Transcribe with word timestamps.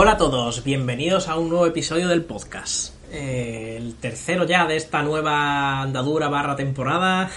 Hola 0.00 0.12
a 0.12 0.16
todos, 0.16 0.62
bienvenidos 0.62 1.26
a 1.26 1.36
un 1.36 1.48
nuevo 1.48 1.66
episodio 1.66 2.06
del 2.06 2.22
podcast. 2.22 2.94
Eh, 3.10 3.74
el 3.76 3.96
tercero 3.96 4.44
ya 4.44 4.64
de 4.64 4.76
esta 4.76 5.02
nueva 5.02 5.80
andadura 5.80 6.28
barra 6.28 6.54
temporada. 6.54 7.28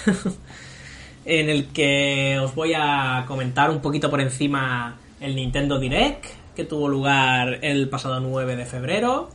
en 1.26 1.50
el 1.50 1.70
que 1.70 2.38
os 2.40 2.54
voy 2.54 2.74
a 2.76 3.26
comentar 3.28 3.72
un 3.72 3.82
poquito 3.82 4.12
por 4.12 4.22
encima 4.22 5.00
el 5.20 5.36
Nintendo 5.36 5.80
Direct 5.80 6.26
que 6.56 6.64
tuvo 6.66 6.88
lugar 6.88 7.58
el 7.64 7.90
pasado 7.90 8.20
9 8.20 8.56
de 8.56 8.66
febrero. 8.68 9.32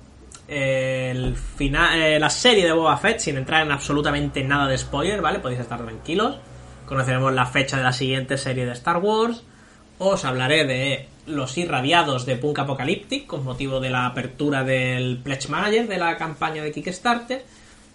El 0.46 1.34
final, 1.34 2.00
eh, 2.00 2.20
la 2.20 2.30
serie 2.30 2.64
de 2.64 2.72
Boba 2.72 2.96
Fett, 2.96 3.18
sin 3.18 3.38
entrar 3.38 3.66
en 3.66 3.72
absolutamente 3.72 4.44
nada 4.44 4.68
de 4.68 4.78
spoiler, 4.78 5.20
¿vale? 5.20 5.40
Podéis 5.40 5.62
estar 5.62 5.82
tranquilos. 5.82 6.36
Conoceremos 6.86 7.32
la 7.34 7.46
fecha 7.46 7.76
de 7.76 7.82
la 7.82 7.92
siguiente 7.92 8.38
serie 8.38 8.66
de 8.66 8.72
Star 8.74 8.98
Wars. 8.98 9.42
Os 9.98 10.24
hablaré 10.24 10.64
de 10.66 11.08
los 11.26 11.56
irradiados 11.56 12.26
de 12.26 12.36
Punk 12.36 12.58
Apocalyptic 12.58 13.26
con 13.26 13.44
motivo 13.44 13.80
de 13.80 13.90
la 13.90 14.06
apertura 14.06 14.62
del 14.62 15.18
Pledge 15.18 15.48
Manager 15.48 15.88
de 15.88 15.98
la 15.98 16.16
campaña 16.16 16.62
de 16.62 16.72
Kickstarter. 16.72 17.44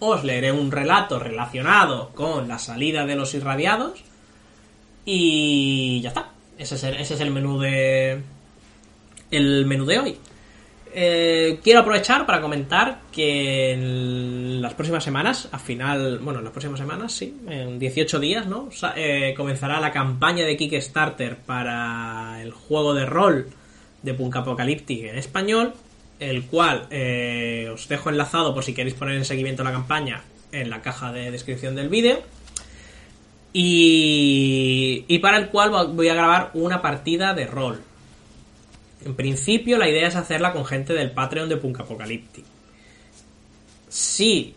Os 0.00 0.24
leeré 0.24 0.50
un 0.50 0.72
relato 0.72 1.20
relacionado 1.20 2.10
con 2.10 2.48
la 2.48 2.58
salida 2.58 3.06
de 3.06 3.14
los 3.14 3.34
irradiados. 3.34 4.02
Y 5.04 6.00
ya 6.02 6.08
está. 6.08 6.30
Ese 6.58 6.74
es 6.74 6.84
el, 6.84 6.96
ese 6.96 7.14
es 7.14 7.20
el 7.20 7.30
menú 7.30 7.60
de. 7.60 8.20
El 9.30 9.66
menú 9.66 9.86
de 9.86 9.98
hoy. 9.98 10.18
Eh, 10.94 11.58
quiero 11.62 11.80
aprovechar 11.80 12.26
para 12.26 12.42
comentar 12.42 13.00
que 13.10 13.72
en 13.72 14.60
las 14.60 14.74
próximas 14.74 15.02
semanas, 15.02 15.48
a 15.50 15.58
final, 15.58 16.18
bueno, 16.18 16.40
en 16.40 16.44
las 16.44 16.52
próximas 16.52 16.78
semanas, 16.78 17.12
sí, 17.12 17.34
en 17.48 17.78
18 17.78 18.20
días, 18.20 18.46
¿no? 18.46 18.68
Eh, 18.94 19.32
comenzará 19.34 19.80
la 19.80 19.90
campaña 19.90 20.44
de 20.44 20.56
Kickstarter 20.56 21.36
para 21.36 22.42
el 22.42 22.52
juego 22.52 22.92
de 22.92 23.06
rol 23.06 23.48
de 24.02 24.12
Punk 24.12 24.36
Apocalyptic 24.36 25.04
en 25.04 25.16
español, 25.16 25.72
el 26.20 26.44
cual 26.44 26.88
eh, 26.90 27.70
os 27.72 27.88
dejo 27.88 28.10
enlazado 28.10 28.52
por 28.52 28.62
si 28.62 28.74
queréis 28.74 28.94
poner 28.94 29.16
en 29.16 29.24
seguimiento 29.24 29.64
la 29.64 29.72
campaña 29.72 30.22
en 30.52 30.68
la 30.68 30.82
caja 30.82 31.10
de 31.10 31.30
descripción 31.30 31.74
del 31.74 31.88
vídeo. 31.88 32.20
Y, 33.54 35.04
y 35.08 35.18
para 35.20 35.38
el 35.38 35.48
cual 35.48 35.70
voy 35.94 36.08
a 36.08 36.14
grabar 36.14 36.50
una 36.54 36.82
partida 36.82 37.32
de 37.32 37.46
rol 37.46 37.82
en 39.04 39.14
principio, 39.14 39.78
la 39.78 39.88
idea 39.88 40.08
es 40.08 40.16
hacerla 40.16 40.52
con 40.52 40.64
gente 40.64 40.92
del 40.92 41.10
Patreon 41.10 41.48
de 41.48 41.56
Punk 41.56 41.80
Apocalyptic. 41.80 42.44
Si 43.88 44.54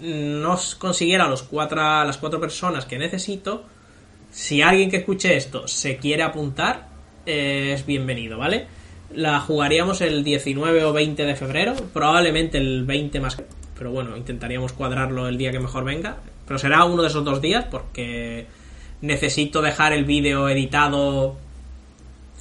no 0.00 0.58
consiguiera 0.78 1.28
los 1.28 1.42
cuatro, 1.42 1.76
las 2.04 2.18
cuatro 2.18 2.40
personas 2.40 2.84
que 2.84 2.98
necesito, 2.98 3.64
si 4.30 4.62
alguien 4.62 4.90
que 4.90 4.98
escuche 4.98 5.36
esto 5.36 5.66
se 5.68 5.96
quiere 5.96 6.22
apuntar, 6.22 6.88
es 7.24 7.86
bienvenido, 7.86 8.38
¿vale? 8.38 8.66
La 9.14 9.40
jugaríamos 9.40 10.00
el 10.00 10.24
19 10.24 10.84
o 10.84 10.92
20 10.92 11.24
de 11.24 11.36
febrero, 11.36 11.74
probablemente 11.92 12.58
el 12.58 12.84
20 12.84 13.20
más... 13.20 13.42
Pero 13.78 13.90
bueno, 13.90 14.16
intentaríamos 14.16 14.72
cuadrarlo 14.72 15.28
el 15.28 15.38
día 15.38 15.52
que 15.52 15.60
mejor 15.60 15.84
venga. 15.84 16.16
Pero 16.46 16.58
será 16.58 16.84
uno 16.84 17.02
de 17.02 17.08
esos 17.08 17.24
dos 17.24 17.40
días 17.40 17.66
porque 17.70 18.46
necesito 19.00 19.60
dejar 19.60 19.92
el 19.92 20.04
vídeo 20.04 20.48
editado 20.48 21.36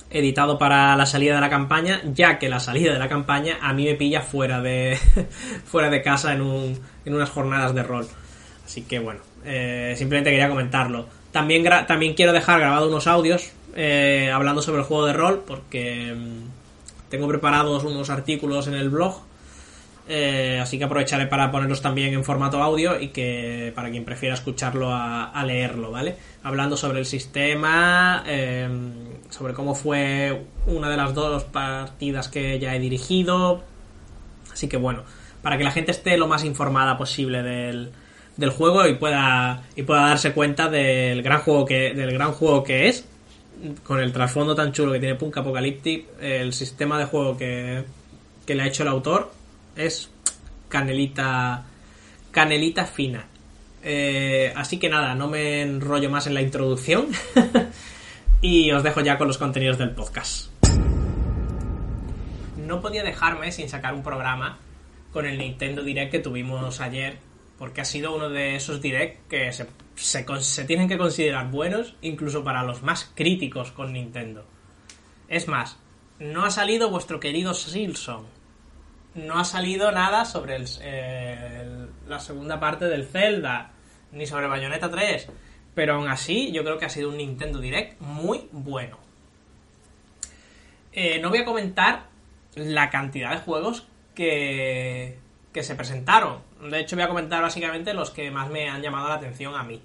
editado 0.10 0.58
para 0.58 0.96
la 0.96 1.06
salida 1.06 1.36
de 1.36 1.42
la 1.42 1.50
campaña, 1.50 2.02
ya 2.06 2.40
que 2.40 2.50
la 2.50 2.60
salida 2.60 2.94
de 2.94 3.00
la 3.00 3.10
campaña 3.10 3.58
a 3.62 3.74
mí 3.74 3.86
me 3.86 3.96
pilla 3.96 4.22
fuera 4.22 4.62
de, 4.62 4.98
fuera 5.66 5.90
de 5.90 6.02
casa 6.02 6.34
en, 6.34 6.42
un, 6.42 6.80
en 7.06 7.14
unas 7.14 7.30
jornadas 7.30 7.74
de 7.74 7.84
rol. 7.84 8.08
Así 8.66 8.84
que 8.84 9.00
bueno, 9.00 9.22
eh, 9.44 9.94
simplemente 9.98 10.32
quería 10.32 10.50
comentarlo. 10.50 11.08
También, 11.32 11.64
también 11.88 12.14
quiero 12.14 12.34
dejar 12.34 12.60
grabados 12.60 12.90
unos 12.90 13.08
audios 13.08 13.52
eh, 13.76 14.32
hablando 14.34 14.62
sobre 14.62 14.80
el 14.80 14.86
juego 14.86 15.06
de 15.06 15.14
rol, 15.14 15.44
porque 15.46 16.14
mm, 16.16 17.10
tengo 17.10 17.28
preparados 17.28 17.84
unos 17.84 18.10
artículos 18.10 18.68
en 18.68 18.76
el 18.76 18.90
blog. 18.90 19.22
Eh, 20.08 20.60
así 20.62 20.78
que 20.78 20.84
aprovecharé 20.84 21.26
para 21.26 21.52
ponerlos 21.52 21.82
también 21.82 22.14
en 22.14 22.24
formato 22.24 22.62
audio 22.62 23.00
y 23.00 23.08
que 23.08 23.74
para 23.76 23.90
quien 23.90 24.06
prefiera 24.06 24.36
escucharlo 24.36 24.90
a, 24.92 25.44
leerlo, 25.46 25.92
¿vale? 25.92 26.16
Hablando 26.44 26.78
sobre 26.78 27.00
el 27.00 27.08
sistema, 27.08 28.24
sobre 29.36 29.54
cómo 29.54 29.76
fue 29.76 30.46
una 30.66 30.90
de 30.90 30.96
las 30.96 31.14
dos 31.14 31.44
partidas 31.44 32.30
que 32.30 32.58
ya 32.58 32.74
he 32.76 32.80
dirigido. 32.80 33.64
Así 34.52 34.70
que 34.70 34.78
bueno, 34.78 35.04
para 35.42 35.58
que 35.58 35.64
la 35.66 35.72
gente 35.72 35.92
esté 35.92 36.18
lo 36.18 36.28
más 36.28 36.46
informada 36.46 36.98
posible 36.98 37.44
del, 37.44 37.92
del 38.38 38.50
juego 38.50 38.88
y 38.88 38.96
pueda, 38.96 39.64
y 39.76 39.84
pueda 39.84 40.08
darse 40.08 40.32
cuenta 40.32 40.70
del 40.70 41.22
gran 41.22 41.42
juego 41.42 41.66
que, 41.66 41.94
del 41.94 42.14
gran 42.14 42.32
juego 42.32 42.64
que 42.64 42.88
es, 42.88 43.06
con 43.84 44.00
el 44.00 44.14
trasfondo 44.14 44.56
tan 44.56 44.72
chulo 44.72 44.94
que 44.94 45.00
tiene 45.00 45.16
Punk 45.16 45.38
Apocalyptic, 45.38 46.06
el 46.22 46.54
sistema 46.54 46.98
de 46.98 47.06
juego 47.06 47.36
que, 47.36 47.84
que 48.46 48.56
le 48.56 48.64
ha 48.64 48.68
hecho 48.68 48.84
el 48.84 48.90
autor 48.90 49.34
es 49.76 50.10
canelita, 50.70 51.66
canelita 52.32 52.86
fina. 52.86 53.26
Eh, 53.84 54.54
así 54.56 54.80
que 54.80 54.88
nada, 54.88 55.14
no 55.14 55.28
me 55.28 55.62
enrollo 55.62 56.10
más 56.10 56.26
en 56.26 56.36
la 56.36 56.42
introducción. 56.42 57.08
Y 58.42 58.72
os 58.72 58.84
dejo 58.84 59.02
ya 59.02 59.18
con 59.18 59.28
los 59.28 59.38
contenidos 59.38 59.78
del 59.78 59.92
podcast. 59.92 60.50
No 62.58 62.82
podía 62.82 63.04
dejarme 63.04 63.52
sin 63.52 63.70
sacar 63.70 63.94
un 63.94 64.04
programa 64.04 64.60
con 65.12 65.26
el 65.26 65.38
Nintendo 65.38 65.84
Direct 65.84 66.12
que 66.12 66.20
tuvimos 66.20 66.82
ayer, 66.82 67.18
porque 67.58 67.82
ha 67.82 67.86
sido 67.86 68.16
uno 68.16 68.30
de 68.30 68.56
esos 68.56 68.82
Direct 68.82 69.28
que 69.30 69.52
se, 69.54 69.68
se, 69.96 70.66
tienen 70.66 70.88
que 70.88 70.98
considerar 70.98 71.50
buenos, 71.50 71.96
incluso 72.02 72.44
para 72.44 72.64
los 72.64 72.84
más 72.84 73.12
críticos 73.16 73.72
con 73.72 73.94
Nintendo. 73.94 74.46
Es 75.28 75.48
más, 75.48 75.78
no 76.20 76.44
ha 76.44 76.52
salido 76.52 76.90
vuestro 76.90 77.20
querido 77.20 77.54
Silson. 77.54 78.26
No 79.16 79.40
ha 79.40 79.46
salido 79.46 79.92
nada 79.92 80.26
sobre 80.26 80.60
la 82.08 82.20
segunda 82.20 82.60
parte 82.60 82.86
del 82.86 83.08
Zelda, 83.08 83.72
ni 84.12 84.28
sobre 84.28 84.48
Bayonetta 84.48 84.92
3 84.92 85.30
pero 85.76 85.96
aún 85.96 86.08
así, 86.08 86.52
yo 86.52 86.64
creo 86.64 86.78
que 86.78 86.86
ha 86.86 86.90
sido 86.90 87.10
un 87.10 87.18
Nintendo 87.18 87.60
Direct 87.60 88.00
muy 88.02 88.48
bueno. 88.52 88.98
Eh, 90.94 91.20
no 91.20 91.30
voy 91.30 91.40
a 91.40 91.46
comentar 91.46 92.08
la 92.56 92.90
cantidad 92.90 93.32
de 93.32 93.38
juegos 93.38 93.86
que, 94.16 95.20
que 95.54 95.64
se 95.64 95.76
presentaron. 95.76 96.40
De 96.70 96.80
hecho, 96.80 96.96
voy 96.96 97.04
a 97.04 97.10
comentar 97.10 97.42
básicamente 97.42 97.94
los 97.94 98.12
que 98.12 98.32
más 98.32 98.50
me 98.50 98.70
han 98.70 98.82
llamado 98.82 99.10
la 99.10 99.16
atención 99.16 99.56
a 99.56 99.64
mí. 99.64 99.82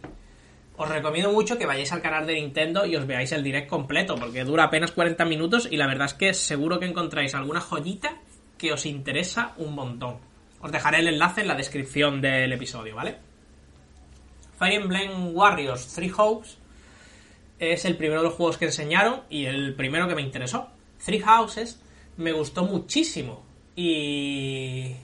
Os 0.76 0.88
recomiendo 0.88 1.32
mucho 1.32 1.58
que 1.58 1.66
vayáis 1.66 1.92
al 1.92 2.00
canal 2.00 2.26
de 2.26 2.34
Nintendo 2.34 2.86
y 2.86 2.96
os 2.96 3.06
veáis 3.06 3.32
el 3.32 3.42
direct 3.42 3.68
completo, 3.68 4.14
porque 4.14 4.44
dura 4.44 4.64
apenas 4.64 4.92
40 4.92 5.24
minutos 5.26 5.68
y 5.70 5.76
la 5.76 5.86
verdad 5.86 6.06
es 6.06 6.14
que 6.14 6.32
seguro 6.32 6.78
que 6.78 6.86
encontráis 6.86 7.34
alguna 7.34 7.60
joyita 7.60 8.16
que 8.56 8.72
os 8.72 8.86
interesa 8.86 9.52
un 9.58 9.74
montón. 9.74 10.18
Os 10.60 10.72
dejaré 10.72 11.00
el 11.00 11.08
enlace 11.08 11.42
en 11.42 11.48
la 11.48 11.54
descripción 11.54 12.20
del 12.20 12.52
episodio, 12.52 12.94
¿vale? 12.94 13.29
Fire 14.60 14.74
Emblem 14.74 15.34
Warriors 15.34 15.86
Three 15.94 16.12
Hopes 16.14 16.58
es 17.58 17.86
el 17.86 17.96
primero 17.96 18.20
de 18.20 18.28
los 18.28 18.36
juegos 18.36 18.58
que 18.58 18.66
enseñaron 18.66 19.22
y 19.30 19.46
el 19.46 19.74
primero 19.74 20.06
que 20.06 20.14
me 20.14 20.20
interesó. 20.20 20.68
Three 21.02 21.20
Houses 21.20 21.80
me 22.18 22.32
gustó 22.32 22.64
muchísimo 22.64 23.42
y, 23.74 24.94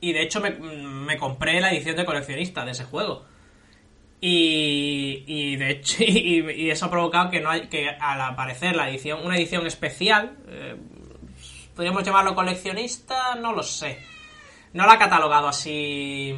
y 0.00 0.12
de 0.14 0.22
hecho 0.22 0.40
me, 0.40 1.18
compré 1.18 1.60
la 1.60 1.70
edición 1.70 1.96
de 1.96 2.06
coleccionista 2.06 2.64
de 2.64 2.70
ese 2.70 2.84
juego. 2.84 3.26
Y, 4.22 5.22
y 5.26 5.56
de 5.56 5.70
hecho 5.72 5.96
y, 6.02 6.70
eso 6.70 6.86
ha 6.86 6.90
provocado 6.90 7.30
que 7.30 7.42
no 7.42 7.50
hay, 7.50 7.68
que 7.68 7.90
al 7.90 8.22
aparecer 8.22 8.74
la 8.74 8.88
edición 8.88 9.20
una 9.22 9.36
edición 9.36 9.66
especial 9.66 10.38
eh, 10.48 10.76
podríamos 11.76 12.04
llamarlo 12.04 12.34
coleccionista 12.34 13.34
no 13.34 13.52
lo 13.52 13.62
sé 13.62 13.98
no 14.72 14.86
la 14.86 14.94
ha 14.94 14.98
catalogado 14.98 15.48
así 15.48 16.34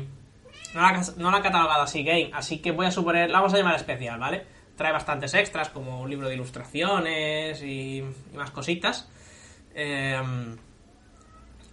no 0.75 1.31
la, 1.31 1.37
ha 1.39 1.43
catalogado 1.43 1.83
así 1.83 2.03
Game, 2.03 2.31
así 2.35 2.59
que 2.59 2.73
voy 2.73 2.87
a 2.87 2.91
suponer, 2.91 3.31
la 3.31 3.39
vamos 3.39 3.55
a 3.55 3.59
llamar 3.59 3.77
especial, 3.77 4.19
¿vale? 4.19 4.45
Trae 4.77 4.93
bastantes 4.93 5.33
extras, 5.35 5.71
como 5.71 6.03
un 6.03 6.11
libro 6.11 6.29
de 6.29 6.35
ilustraciones 6.35 7.63
y, 7.63 8.05
más 8.35 8.51
cositas. 8.51 9.09
Em, 9.75 10.57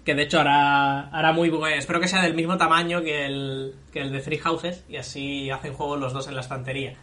que 0.06 0.16
de 0.16 0.24
hecho 0.24 0.40
hará, 0.40 1.10
hará 1.10 1.31
muy 1.31 1.50
bueno. 1.50 1.75
Espero 1.75 2.00
que 2.00 2.07
sea 2.07 2.22
del 2.22 2.34
mismo 2.34 2.57
tamaño 2.57 3.01
que 3.01 3.25
el, 3.25 3.75
que 3.92 4.01
el 4.01 4.12
de 4.12 4.19
Three 4.19 4.38
Houses 4.38 4.84
y 4.90 4.98
así 4.98 5.50
hacen 5.50 5.74
juego 5.74 5.96
los 5.98 6.13
dos 6.13 6.28
en 6.28 6.36
la 6.36 6.42
estantería. 6.42 6.96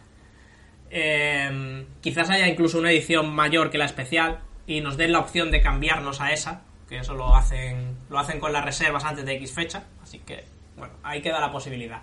Em, 0.89 1.85
quizás 2.01 2.29
haya 2.29 2.47
incluso 2.47 2.77
una 2.77 2.91
edición 2.91 3.33
mayor 3.33 3.69
que 3.69 3.77
la 3.77 3.85
especial 3.85 4.39
y 4.67 4.81
nos 4.81 4.97
den 4.97 5.11
la 5.11 5.19
opción 5.19 5.49
de 5.49 5.61
cambiarnos 5.61 6.21
a 6.21 6.31
esa, 6.31 6.63
que 6.87 6.97
eso 6.99 7.15
lo 7.15 7.35
hacen, 7.35 7.97
lo 8.09 8.19
hacen 8.19 8.39
con 8.39 8.53
las 8.53 8.65
reservas 8.65 9.05
antes 9.05 9.25
de 9.25 9.35
X 9.35 9.53
fecha, 9.53 9.85
así 10.03 10.19
que 10.19 10.43
bueno, 10.75 10.93
ahí 11.03 11.21
queda 11.21 11.39
la 11.39 11.51
posibilidad. 11.51 12.01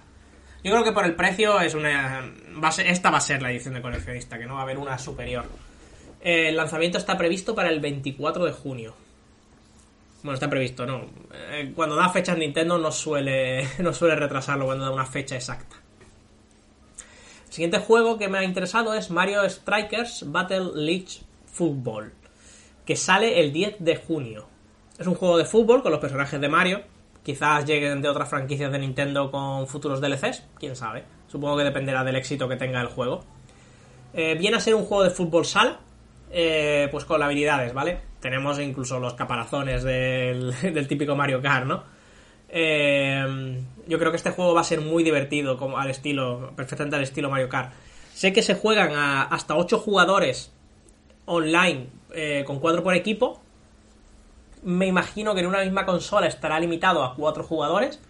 Yo 0.62 0.72
creo 0.72 0.84
que 0.84 0.92
por 0.92 1.04
el 1.04 1.14
precio 1.14 1.60
es 1.60 1.74
una. 1.74 2.32
esta 2.84 3.10
va 3.10 3.18
a 3.18 3.20
ser 3.20 3.42
la 3.42 3.50
edición 3.50 3.74
de 3.74 3.82
coleccionista, 3.82 4.38
que 4.38 4.46
no 4.46 4.54
va 4.54 4.60
a 4.60 4.62
haber 4.64 4.78
una 4.78 4.98
superior. 4.98 5.44
El 6.20 6.56
lanzamiento 6.56 6.98
está 6.98 7.16
previsto 7.16 7.54
para 7.54 7.70
el 7.70 7.80
24 7.80 8.44
de 8.44 8.52
junio. 8.52 8.94
Bueno, 10.22 10.34
está 10.34 10.50
previsto, 10.50 10.84
no. 10.84 11.06
Eh, 11.32 11.72
cuando 11.76 11.94
da 11.94 12.08
fechas 12.08 12.36
Nintendo 12.36 12.76
no 12.76 12.90
suele, 12.90 13.68
no 13.78 13.92
suele 13.92 14.16
retrasarlo 14.16 14.66
cuando 14.66 14.84
da 14.84 14.90
una 14.90 15.06
fecha 15.06 15.36
exacta. 15.36 15.76
El 17.46 17.52
siguiente 17.52 17.78
juego 17.78 18.18
que 18.18 18.28
me 18.28 18.38
ha 18.38 18.44
interesado 18.44 18.94
es 18.94 19.10
Mario 19.10 19.48
Strikers 19.48 20.24
Battle 20.30 20.72
League 20.74 21.08
Football, 21.46 22.12
que 22.84 22.96
sale 22.96 23.40
el 23.40 23.52
10 23.52 23.76
de 23.78 23.96
junio. 23.96 24.48
es 24.98 25.06
un 25.06 25.14
juego 25.14 25.38
de 25.38 25.44
fútbol 25.44 25.82
con 25.82 25.92
los 25.92 26.00
personajes 26.00 26.40
de 26.40 26.48
Mario. 26.48 26.82
Quizás 27.28 27.66
lleguen 27.66 28.00
de 28.00 28.08
otras 28.08 28.30
franquicias 28.30 28.72
de 28.72 28.78
Nintendo 28.78 29.30
con 29.30 29.66
futuros 29.66 30.00
DLCs, 30.00 30.44
quién 30.58 30.74
sabe. 30.74 31.04
Supongo 31.26 31.58
que 31.58 31.64
dependerá 31.64 32.02
del 32.02 32.16
éxito 32.16 32.48
que 32.48 32.56
tenga 32.56 32.80
el 32.80 32.86
juego. 32.86 33.22
Eh, 34.14 34.34
viene 34.38 34.56
a 34.56 34.60
ser 34.60 34.74
un 34.74 34.86
juego 34.86 35.04
de 35.04 35.10
fútbol 35.10 35.44
sala, 35.44 35.78
eh, 36.30 36.88
pues 36.90 37.04
con 37.04 37.22
habilidades, 37.22 37.74
¿vale? 37.74 38.00
Tenemos 38.20 38.58
incluso 38.58 38.98
los 38.98 39.12
caparazones 39.12 39.82
del, 39.84 40.86
típico 40.88 41.14
Mario 41.16 41.42
Kart, 41.42 41.66
¿no? 41.66 41.84
Eh, 42.48 43.62
yo 43.86 43.98
creo 43.98 44.10
que 44.10 44.16
este 44.16 44.30
juego 44.30 44.54
va 44.54 44.62
a 44.62 44.64
ser 44.64 44.80
muy 44.80 45.04
divertido, 45.04 45.58
como 45.58 45.76
al 45.76 45.90
estilo, 45.90 46.54
perfectamente 46.56 46.96
al 46.96 47.02
estilo 47.02 47.28
Mario 47.28 47.50
Kart. 47.50 47.74
Sé 48.14 48.32
que 48.32 48.40
se 48.40 48.54
juegan 48.54 48.94
a 48.94 49.24
hasta 49.24 49.54
8 49.54 49.80
jugadores 49.80 50.50
online 51.26 51.88
con 52.46 52.58
4 52.58 52.82
por 52.82 52.94
equipo. 52.94 53.42
Me 54.62 54.86
imagino 54.86 55.34
que 55.34 55.40
en 55.40 55.46
una 55.46 55.62
misma 55.62 55.86
consola 55.86 56.26
estará 56.26 56.58
limitado 56.60 57.04
a 57.04 57.14
4 57.14 57.44
jugadores. 57.44 58.00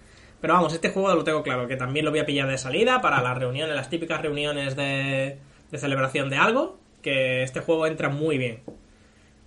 Pero 0.40 0.54
vamos, 0.54 0.72
este 0.72 0.90
juego 0.90 1.14
lo 1.14 1.24
tengo 1.24 1.42
claro, 1.42 1.66
que 1.66 1.76
también 1.76 2.04
lo 2.04 2.12
voy 2.12 2.20
a 2.20 2.26
pillar 2.26 2.48
de 2.48 2.58
salida 2.58 3.00
para 3.00 3.20
las 3.22 3.36
reuniones, 3.36 3.74
las 3.74 3.90
típicas 3.90 4.22
reuniones 4.22 4.76
de, 4.76 5.38
de 5.70 5.78
celebración 5.78 6.30
de 6.30 6.36
algo. 6.36 6.78
Que 7.02 7.42
este 7.42 7.60
juego 7.60 7.86
entra 7.86 8.08
muy 8.08 8.38
bien. 8.38 8.60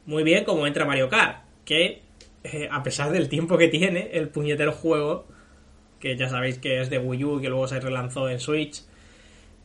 Muy 0.06 0.24
bien 0.24 0.44
como 0.44 0.68
entra 0.68 0.86
Mario 0.86 1.10
Kart. 1.10 1.44
Que 1.66 2.02
eh, 2.44 2.68
a 2.72 2.82
pesar 2.82 3.12
del 3.12 3.30
tiempo 3.30 3.58
que 3.58 3.68
tiene 3.68 4.10
el 4.14 4.30
puñetero 4.30 4.72
juego, 4.72 5.26
que 6.00 6.18
ya 6.18 6.28
sabéis 6.28 6.58
que 6.58 6.82
es 6.82 6.90
de 6.90 6.98
Wii 6.98 7.24
U 7.24 7.40
y 7.40 7.42
que 7.44 7.50
luego 7.50 7.68
se 7.68 7.80
relanzó 7.80 8.30
en 8.30 8.40
Switch, 8.40 8.84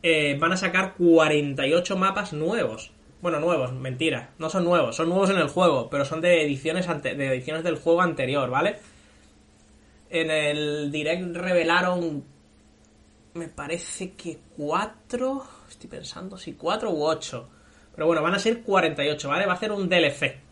eh, 0.03 0.37
van 0.39 0.51
a 0.51 0.57
sacar 0.57 0.93
48 0.97 1.97
mapas 1.97 2.33
nuevos. 2.33 2.91
Bueno, 3.21 3.39
nuevos, 3.39 3.73
mentira. 3.73 4.31
No 4.37 4.49
son 4.49 4.63
nuevos, 4.63 4.95
son 4.95 5.09
nuevos 5.09 5.29
en 5.29 5.37
el 5.37 5.47
juego, 5.47 5.89
pero 5.89 6.05
son 6.05 6.21
de 6.21 6.43
ediciones, 6.43 6.87
de 7.01 7.27
ediciones 7.27 7.63
del 7.63 7.77
juego 7.77 8.01
anterior, 8.01 8.49
¿vale? 8.49 8.77
En 10.09 10.29
el 10.29 10.91
direct 10.91 11.35
revelaron, 11.35 12.23
me 13.33 13.47
parece 13.47 14.13
que 14.13 14.37
4, 14.55 15.43
estoy 15.69 15.89
pensando 15.89 16.37
si 16.37 16.53
4 16.53 16.91
u 16.91 17.03
8. 17.03 17.49
Pero 17.95 18.07
bueno, 18.07 18.21
van 18.21 18.35
a 18.35 18.39
ser 18.39 18.61
48, 18.61 19.27
¿vale? 19.27 19.45
Va 19.45 19.53
a 19.53 19.57
ser 19.57 19.71
un 19.71 19.89
DLC 19.89 20.47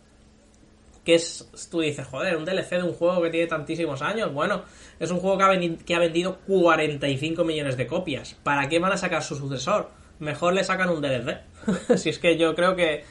que 1.06 1.14
es, 1.14 1.48
tú 1.70 1.82
dices, 1.82 2.06
joder, 2.08 2.36
un 2.36 2.46
DLC 2.46 2.72
de 2.72 2.84
un 2.84 2.94
juego 2.94 3.22
que 3.22 3.30
tiene 3.30 3.46
tantísimos 3.46 4.02
años. 4.02 4.34
Bueno, 4.34 4.64
es 5.00 5.12
un 5.12 5.20
juego 5.20 5.38
que 5.38 5.44
ha, 5.44 5.86
que 5.86 5.96
ha 5.96 6.00
vendido 6.00 6.40
45 6.48 7.44
millones 7.44 7.78
de 7.78 7.86
copias. 7.86 8.36
¿Para 8.44 8.68
qué 8.68 8.80
van 8.80 8.92
a 8.92 8.98
sacar 8.98 9.24
su 9.24 9.36
sucesor? 9.36 9.92
Mejor 10.20 10.54
le 10.54 10.64
sacan 10.64 10.90
un 10.90 11.02
DLC. 11.02 11.40
si 11.98 12.10
es 12.10 12.20
que 12.20 12.38
yo 12.38 12.56
creo 12.56 12.76
que, 12.76 13.04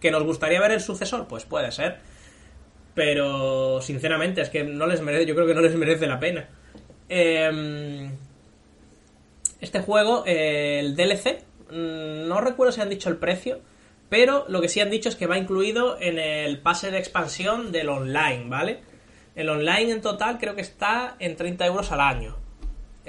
que 0.00 0.10
nos 0.10 0.24
gustaría 0.24 0.60
ver 0.60 0.72
el 0.72 0.80
sucesor, 0.80 1.26
pues 1.28 1.44
puede 1.44 1.70
ser. 1.72 1.98
Pero, 2.94 3.80
sinceramente, 3.80 4.40
es 4.40 4.50
que 4.50 4.64
no 4.64 4.86
les 4.86 5.00
merece, 5.02 5.26
yo 5.26 5.34
creo 5.34 5.46
que 5.46 5.54
no 5.54 5.60
les 5.60 5.74
merece 5.76 6.06
la 6.06 6.18
pena. 6.18 6.48
Em, 7.08 8.10
este 9.60 9.80
juego, 9.80 10.24
el 10.26 10.96
DLC, 10.96 11.44
mm, 11.70 12.28
no 12.28 12.40
recuerdo 12.40 12.72
si 12.72 12.80
han 12.80 12.88
dicho 12.88 13.08
el 13.08 13.16
precio, 13.16 13.60
pero 14.08 14.46
lo 14.48 14.60
que 14.60 14.68
sí 14.68 14.80
han 14.80 14.90
dicho 14.90 15.08
es 15.08 15.16
que 15.16 15.26
va 15.26 15.38
incluido 15.38 15.96
en 16.00 16.18
el 16.18 16.60
pase 16.60 16.90
de 16.90 16.98
expansión 16.98 17.72
del 17.72 17.88
online, 17.88 18.46
¿vale? 18.48 18.80
El 19.34 19.48
online 19.48 19.92
en 19.92 20.00
total 20.00 20.38
creo 20.38 20.54
que 20.54 20.62
está 20.62 21.16
en 21.18 21.36
30 21.36 21.66
euros 21.66 21.92
al 21.92 22.00
año. 22.00 22.36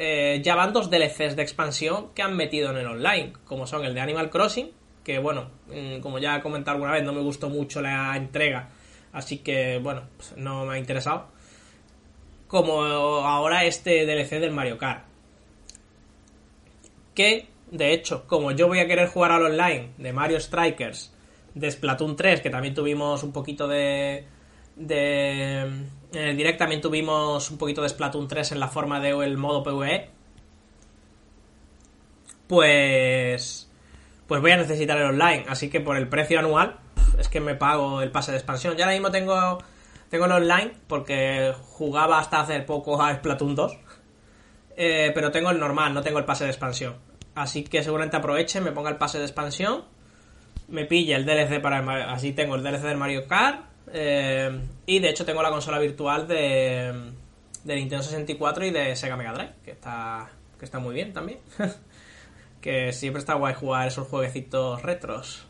Eh, 0.02 0.40
ya 0.42 0.56
van 0.56 0.72
dos 0.72 0.90
DLCs 0.90 1.36
de 1.36 1.42
expansión 1.42 2.14
que 2.16 2.22
han 2.22 2.34
metido 2.34 2.72
en 2.72 2.78
el 2.78 2.88
online, 2.88 3.34
como 3.44 3.68
son 3.68 3.84
el 3.84 3.94
de 3.94 4.00
Animal 4.00 4.30
Crossing, 4.30 4.72
que 5.04 5.20
bueno, 5.20 5.50
mm, 5.68 6.00
como 6.00 6.20
ya 6.20 6.38
he 6.38 6.42
comentado 6.42 6.76
alguna 6.76 6.94
vez, 6.94 7.04
no 7.04 7.12
me 7.12 7.20
gustó 7.20 7.50
mucho 7.50 7.82
la 7.82 8.16
entrega, 8.16 8.70
así 9.12 9.40
que 9.40 9.78
bueno, 9.80 10.04
pues 10.16 10.38
no 10.38 10.66
me 10.66 10.76
ha 10.76 10.78
interesado. 10.78 11.28
Como 12.48 12.82
ahora 12.82 13.66
este 13.66 14.06
DLC 14.06 14.40
del 14.40 14.52
Mario 14.52 14.78
Kart. 14.78 15.04
Que 17.14 17.50
de 17.70 17.92
hecho, 17.92 18.26
como 18.26 18.52
yo 18.54 18.70
voy 18.70 18.80
a 18.80 18.88
querer 18.88 19.10
jugar 19.10 19.34
al 19.34 19.48
online 19.48 19.90
de 19.98 20.14
Mario 20.14 20.40
Strikers, 20.40 21.14
de 21.54 21.70
Splatoon 21.70 22.16
3, 22.16 22.40
que 22.40 22.50
también 22.50 22.74
tuvimos 22.74 23.22
un 23.24 23.34
poquito 23.34 23.68
de. 23.68 24.24
de 24.78 25.68
en 26.12 26.40
el 26.40 26.82
tuvimos 26.82 27.52
un 27.52 27.58
poquito 27.58 27.82
de 27.82 27.90
Splatoon 27.90 28.28
3 28.28 28.54
en 28.54 28.60
la 28.60 28.68
forma 28.68 29.00
de 29.00 29.10
el 29.10 29.38
modo 29.38 29.64
PvE. 29.64 30.10
Pues. 32.48 33.70
Pues 34.28 34.42
voy 34.42 34.52
a 34.52 34.58
necesitar 34.58 34.98
el 34.98 35.06
online. 35.06 35.46
Así 35.48 35.70
que 35.70 35.82
por 35.82 35.98
el 35.98 36.08
precio 36.08 36.40
anual, 36.40 36.78
es 37.18 37.30
que 37.30 37.40
me 37.40 37.56
pago 37.56 38.02
el 38.02 38.12
pase 38.12 38.32
de 38.32 38.38
expansión. 38.38 38.76
Ya 38.76 38.86
ahora 38.86 38.96
mismo 38.96 39.12
tengo. 39.12 39.60
Tengo 40.10 40.26
el 40.26 40.32
online 40.32 40.74
porque 40.88 41.54
jugaba 41.62 42.18
hasta 42.18 42.42
hace 42.42 42.60
poco 42.62 43.02
a 43.02 43.14
Splatoon 43.14 43.56
2. 43.56 43.78
Eh, 44.78 45.12
pero 45.14 45.30
tengo 45.30 45.52
el 45.52 45.60
normal, 45.60 45.94
no 45.94 46.02
tengo 46.02 46.18
el 46.18 46.26
pase 46.26 46.46
de 46.46 46.50
expansión. 46.50 46.96
Así 47.36 47.64
que 47.64 47.84
seguramente 47.84 48.18
aproveche, 48.18 48.62
me 48.62 48.72
ponga 48.72 48.90
el 48.90 48.96
pase 48.96 49.20
de 49.20 49.26
expansión, 49.26 49.84
me 50.68 50.86
pille 50.86 51.14
el 51.14 51.26
DLC 51.26 51.62
para 51.62 51.80
el 51.80 52.10
así 52.10 52.32
tengo 52.34 52.56
el 52.56 52.64
DLC 52.64 52.82
del 52.82 52.98
Mario 52.98 53.28
Kart 53.28 53.69
eh, 53.94 54.62
y 54.86 55.00
de 55.00 55.10
hecho 55.10 55.26
tengo 55.26 55.42
la 55.42 55.50
consola 55.50 55.80
virtual 55.80 56.28
de, 56.28 57.12
de 57.64 57.76
Nintendo 57.76 58.04
64 58.04 58.66
y 58.66 58.72
de 58.72 58.96
Sega 58.96 59.16
Mega 59.16 59.34
Drive, 59.34 59.54
que 59.64 59.72
está 59.72 60.30
que 60.60 60.66
está 60.66 60.80
muy 60.80 60.94
bien 60.94 61.14
también. 61.14 61.40
que 62.62 62.92
siempre 62.92 63.20
está 63.20 63.36
guay 63.36 63.54
jugar 63.54 63.88
esos 63.88 64.08
jueguecitos 64.08 64.82
retros. 64.82 65.48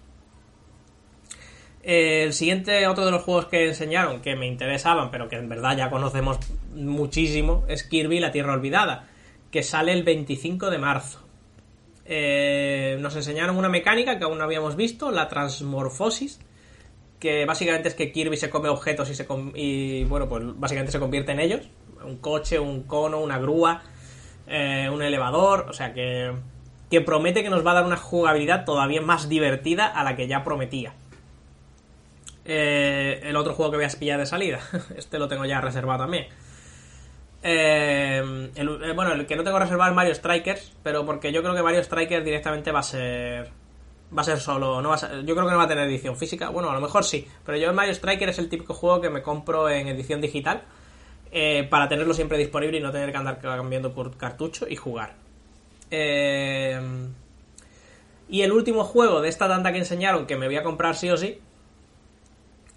El 1.81 2.33
siguiente, 2.33 2.87
otro 2.87 3.05
de 3.05 3.11
los 3.11 3.23
juegos 3.23 3.45
que 3.47 3.67
enseñaron 3.67 4.21
que 4.21 4.35
me 4.35 4.47
interesaban, 4.47 5.11
pero 5.11 5.27
que 5.27 5.37
en 5.37 5.49
verdad 5.49 5.77
ya 5.77 5.89
conocemos 5.89 6.37
muchísimo, 6.75 7.65
es 7.67 7.83
Kirby 7.83 8.19
La 8.19 8.31
Tierra 8.31 8.53
Olvidada, 8.53 9.07
que 9.49 9.63
sale 9.63 9.93
el 9.93 10.03
25 10.03 10.69
de 10.69 10.77
marzo. 10.77 11.25
Eh, 12.05 12.97
nos 12.99 13.15
enseñaron 13.15 13.57
una 13.57 13.69
mecánica 13.69 14.17
que 14.17 14.25
aún 14.25 14.37
no 14.37 14.43
habíamos 14.43 14.75
visto, 14.75 15.09
la 15.09 15.29
transmorfosis, 15.29 16.39
que 17.19 17.45
básicamente 17.45 17.89
es 17.89 17.95
que 17.95 18.11
Kirby 18.11 18.37
se 18.37 18.49
come 18.49 18.69
objetos 18.69 19.09
y, 19.09 19.15
se 19.15 19.27
y 19.55 20.03
bueno, 20.05 20.29
pues 20.29 20.43
básicamente 20.55 20.91
se 20.91 20.99
convierte 20.99 21.31
en 21.31 21.39
ellos. 21.39 21.61
Un 22.03 22.17
coche, 22.17 22.59
un 22.59 22.83
cono, 22.83 23.19
una 23.19 23.39
grúa, 23.39 23.83
eh, 24.47 24.89
un 24.91 25.01
elevador, 25.01 25.67
o 25.69 25.73
sea 25.73 25.93
que, 25.93 26.33
que 26.89 27.01
promete 27.01 27.43
que 27.43 27.49
nos 27.49 27.65
va 27.65 27.71
a 27.71 27.75
dar 27.75 27.85
una 27.85 27.97
jugabilidad 27.97 28.65
todavía 28.65 29.01
más 29.01 29.29
divertida 29.29 29.87
a 29.87 30.03
la 30.03 30.15
que 30.15 30.27
ya 30.27 30.43
prometía. 30.43 30.93
Eh, 32.45 33.19
el 33.23 33.35
otro 33.35 33.53
juego 33.53 33.71
que 33.71 33.77
voy 33.77 33.85
a 33.85 33.89
pillar 33.89 34.19
de 34.19 34.25
salida, 34.25 34.59
este 34.97 35.19
lo 35.19 35.27
tengo 35.27 35.45
ya 35.45 35.61
reservado 35.61 35.99
también. 35.99 36.27
Eh, 37.41 38.49
eh, 38.55 38.93
bueno, 38.95 39.13
el 39.13 39.25
que 39.25 39.35
no 39.35 39.43
tengo 39.43 39.59
reservado 39.59 39.91
es 39.91 39.95
Mario 39.95 40.15
Strikers, 40.15 40.73
pero 40.83 41.05
porque 41.05 41.31
yo 41.31 41.41
creo 41.41 41.55
que 41.55 41.63
Mario 41.63 41.83
Strikers 41.83 42.25
directamente 42.25 42.71
va 42.71 42.79
a 42.79 42.83
ser. 42.83 43.51
Va 44.15 44.21
a 44.21 44.25
ser 44.25 44.39
solo. 44.39 44.81
No 44.81 44.89
va 44.89 44.97
yo 44.97 45.35
creo 45.35 45.45
que 45.45 45.51
no 45.51 45.57
va 45.57 45.63
a 45.63 45.67
tener 45.67 45.87
edición 45.87 46.17
física. 46.17 46.49
Bueno, 46.49 46.69
a 46.69 46.73
lo 46.73 46.81
mejor 46.81 47.03
sí. 47.03 47.27
Pero 47.45 47.57
yo 47.57 47.69
el 47.69 47.75
Mario 47.75 47.93
Strikers 47.93 48.33
es 48.33 48.39
el 48.39 48.49
típico 48.49 48.73
juego 48.73 49.01
que 49.01 49.09
me 49.09 49.21
compro 49.21 49.69
en 49.69 49.87
edición 49.87 50.21
digital. 50.21 50.63
Eh, 51.31 51.67
para 51.69 51.87
tenerlo 51.87 52.13
siempre 52.13 52.39
disponible 52.39 52.79
y 52.79 52.81
no 52.81 52.91
tener 52.91 53.11
que 53.11 53.17
andar 53.17 53.39
cambiando 53.39 53.93
por 53.93 54.17
cartucho 54.17 54.67
y 54.67 54.75
jugar. 54.75 55.15
y 55.91 55.95
el 58.41 58.51
último 58.51 58.83
juego 58.83 59.21
de 59.21 59.29
esta 59.29 59.47
tanda 59.47 59.71
que 59.71 59.79
enseñaron 59.79 60.27
que 60.27 60.35
me 60.35 60.47
voy 60.47 60.57
a 60.57 60.63
comprar 60.63 60.95
sí 60.95 61.09
o 61.09 61.17
sí 61.17 61.39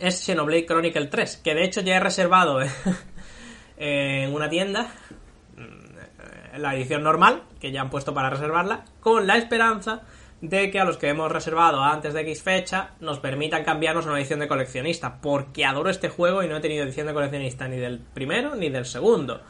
es 0.02 0.24
Xenoblade 0.24 0.66
Chronicle 0.66 1.06
3, 1.06 1.36
que 1.38 1.54
de 1.54 1.64
hecho 1.64 1.80
ya 1.80 1.96
he 1.96 2.00
reservado 2.00 2.58
en 3.76 4.30
una 4.34 4.50
tienda, 4.50 4.88
mm, 5.56 6.58
la 6.58 6.74
edición 6.74 7.04
normal, 7.04 7.44
que 7.60 7.70
ya 7.70 7.82
han 7.82 7.90
puesto 7.90 8.12
para 8.12 8.28
reservarla, 8.28 8.84
con 9.00 9.28
la 9.28 9.36
esperanza 9.36 10.02
de 10.42 10.70
que 10.70 10.80
a 10.80 10.84
los 10.84 10.99
que 10.99 11.08
hemos 11.08 11.32
reservado 11.32 11.82
antes 11.82 12.12
de 12.12 12.20
X 12.20 12.42
fecha 12.42 12.90
nos 13.00 13.20
permitan 13.20 13.64
cambiarnos 13.64 14.04
a 14.04 14.11
una 14.11 14.18
edición 14.18 14.40
de 14.40 14.49
coleccionista, 14.49 15.20
porque 15.22 15.64
adoro 15.64 15.88
este 15.88 16.08
juego 16.08 16.42
y 16.42 16.49
no 16.49 16.56
he 16.56 16.61
tenido 16.61 16.84
edición 16.84 17.06
de 17.06 17.14
coleccionista 17.14 17.68
ni 17.68 17.78
del 17.78 18.00
primero 18.00 18.54
ni 18.56 18.68
del 18.68 18.84
segundo. 18.84 19.40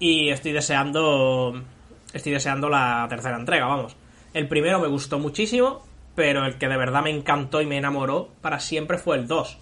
Y 0.00 0.28
estoy 0.30 0.52
deseando 0.52 1.62
estoy 2.12 2.32
deseando 2.32 2.68
la 2.68 3.06
tercera 3.08 3.36
entrega, 3.36 3.66
vamos. 3.66 3.96
El 4.34 4.48
primero 4.48 4.80
me 4.80 4.88
gustó 4.88 5.18
muchísimo, 5.18 5.86
pero 6.14 6.44
el 6.44 6.58
que 6.58 6.68
de 6.68 6.76
verdad 6.76 7.02
me 7.02 7.10
encantó 7.10 7.62
y 7.62 7.66
me 7.66 7.78
enamoró 7.78 8.28
para 8.40 8.58
siempre 8.60 8.98
fue 8.98 9.16
el 9.16 9.28
2 9.28 9.60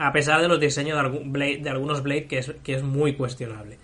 a 0.00 0.12
pesar 0.12 0.40
de 0.40 0.48
los 0.48 0.58
diseños 0.58 0.98
de, 1.12 1.70
algunos 1.70 2.02
Blade 2.02 2.26
que 2.26 2.38
es, 2.38 2.54
que 2.64 2.72
es 2.72 2.82
muy 2.82 3.16
cuestionable. 3.16 3.78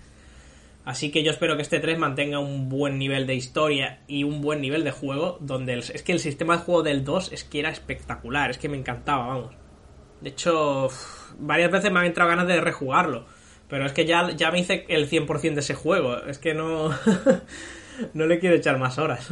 Así 0.86 1.10
que 1.10 1.24
yo 1.24 1.32
espero 1.32 1.56
que 1.56 1.62
este 1.62 1.80
3 1.80 1.98
mantenga 1.98 2.38
un 2.38 2.68
buen 2.68 2.96
nivel 2.96 3.26
de 3.26 3.34
historia 3.34 3.98
y 4.06 4.22
un 4.22 4.40
buen 4.40 4.60
nivel 4.60 4.84
de 4.84 4.92
juego, 4.92 5.36
donde 5.40 5.76
es 5.76 6.02
que 6.04 6.12
el 6.12 6.20
sistema 6.20 6.56
de 6.56 6.62
juego 6.62 6.84
del 6.84 7.02
2 7.04 7.32
es 7.32 7.42
que 7.42 7.58
era 7.58 7.70
espectacular, 7.70 8.50
es 8.50 8.58
que 8.58 8.68
me 8.68 8.76
encantaba, 8.76 9.26
vamos. 9.26 9.54
De 10.20 10.30
hecho, 10.30 10.88
varias 11.40 11.72
veces 11.72 11.90
me 11.90 11.98
han 11.98 12.06
entrado 12.06 12.30
ganas 12.30 12.46
de 12.46 12.60
rejugarlo, 12.60 13.26
pero 13.68 13.84
es 13.84 13.92
que 13.92 14.06
ya, 14.06 14.30
ya 14.30 14.52
me 14.52 14.60
hice 14.60 14.84
el 14.88 15.10
100% 15.10 15.54
de 15.54 15.60
ese 15.60 15.74
juego, 15.74 16.18
es 16.24 16.38
que 16.38 16.54
no, 16.54 16.90
no 18.14 18.26
le 18.26 18.38
quiero 18.38 18.54
echar 18.54 18.78
más 18.78 18.96
horas. 18.98 19.28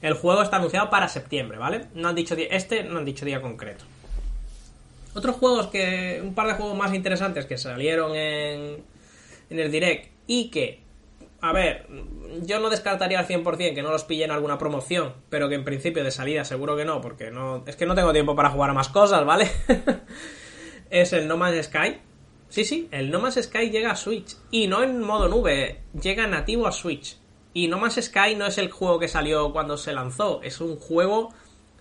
El 0.00 0.14
juego 0.14 0.40
está 0.40 0.56
anunciado 0.56 0.88
para 0.88 1.08
septiembre, 1.08 1.58
¿vale? 1.58 1.88
No 1.94 2.08
han 2.08 2.14
dicho 2.14 2.36
este 2.38 2.84
no 2.84 3.00
han 3.00 3.04
dicho 3.04 3.26
día 3.26 3.42
concreto. 3.42 3.84
Otros 5.14 5.36
juegos 5.36 5.66
que. 5.66 6.20
Un 6.22 6.34
par 6.34 6.46
de 6.46 6.54
juegos 6.54 6.76
más 6.76 6.94
interesantes 6.94 7.46
que 7.46 7.56
salieron 7.56 8.14
en, 8.14 8.82
en 9.50 9.58
el 9.58 9.70
direct 9.70 10.13
y 10.26 10.50
que. 10.50 10.82
A 11.40 11.52
ver, 11.52 11.86
yo 12.42 12.58
no 12.58 12.70
descartaría 12.70 13.18
al 13.18 13.26
100% 13.26 13.74
que 13.74 13.82
no 13.82 13.90
los 13.90 14.04
pillen 14.04 14.30
alguna 14.30 14.56
promoción, 14.56 15.12
pero 15.28 15.48
que 15.50 15.54
en 15.54 15.64
principio 15.64 16.02
de 16.02 16.10
salida 16.10 16.44
seguro 16.44 16.76
que 16.76 16.86
no, 16.86 17.00
porque 17.00 17.30
no. 17.30 17.64
Es 17.66 17.76
que 17.76 17.86
no 17.86 17.94
tengo 17.94 18.12
tiempo 18.12 18.34
para 18.34 18.50
jugar 18.50 18.70
a 18.70 18.74
más 18.74 18.88
cosas, 18.88 19.24
¿vale? 19.26 19.50
es 20.90 21.12
el 21.12 21.28
No 21.28 21.36
Man's 21.36 21.66
Sky. 21.66 21.98
Sí, 22.48 22.64
sí, 22.64 22.88
el 22.92 23.10
No 23.10 23.20
Man's 23.20 23.42
Sky 23.42 23.70
llega 23.70 23.90
a 23.90 23.96
Switch. 23.96 24.36
Y 24.50 24.68
no 24.68 24.82
en 24.82 25.02
modo 25.02 25.28
nube, 25.28 25.82
llega 26.00 26.26
nativo 26.26 26.66
a 26.66 26.72
Switch. 26.72 27.18
Y 27.52 27.68
No 27.68 27.78
Man's 27.78 28.00
Sky 28.00 28.34
no 28.36 28.46
es 28.46 28.56
el 28.56 28.70
juego 28.70 28.98
que 28.98 29.08
salió 29.08 29.52
cuando 29.52 29.76
se 29.76 29.92
lanzó, 29.92 30.40
es 30.42 30.60
un 30.60 30.76
juego 30.76 31.34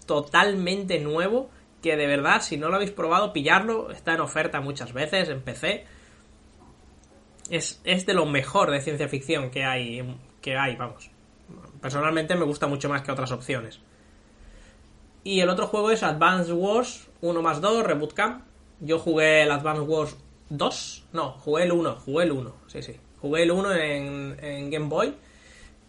totalmente 0.06 1.00
nuevo 1.00 1.50
que 1.84 1.98
de 1.98 2.08
verdad, 2.08 2.42
si 2.42 2.58
no 2.58 2.70
lo 2.70 2.76
habéis 2.78 2.92
probado, 2.92 3.34
pillarlo, 3.34 3.92
está 3.92 4.14
en 4.14 4.22
oferta 4.22 4.62
muchas 4.62 4.94
veces 4.94 5.30
en 5.30 5.42
PC. 5.42 5.86
Es, 7.50 7.82
es 7.84 8.06
de 8.06 8.14
lo 8.14 8.26
mejor 8.26 8.72
de 8.72 8.82
ciencia 8.82 9.08
ficción 9.08 9.50
que 9.50 9.64
hay, 9.64 10.18
que 10.42 10.58
hay, 10.58 10.76
vamos. 10.76 11.10
Personalmente 11.82 12.36
me 12.36 12.46
gusta 12.46 12.68
mucho 12.68 12.90
más 12.90 13.02
que 13.02 13.12
otras 13.12 13.32
opciones. 13.32 13.80
Y 15.24 15.40
el 15.40 15.50
otro 15.50 15.68
juego 15.68 15.92
es 15.92 16.04
Advance 16.04 16.52
Wars 16.54 17.10
1 17.22 17.42
más 17.42 17.62
2, 17.62 17.86
Reboot 17.86 18.14
Camp. 18.14 18.44
Yo 18.80 19.00
jugué 19.00 19.44
el 19.44 19.52
Advance 19.52 19.82
Wars 19.82 20.18
2, 20.50 21.06
no, 21.14 21.32
jugué 21.32 21.64
el 21.64 21.72
1, 21.72 21.96
jugué 22.06 22.26
el 22.26 22.32
1, 22.32 22.56
sí, 22.68 22.82
sí. 22.82 23.00
Jugué 23.22 23.44
el 23.44 23.52
1 23.52 23.76
en, 23.76 24.38
en 24.42 24.70
Game 24.70 24.88
Boy 24.88 25.16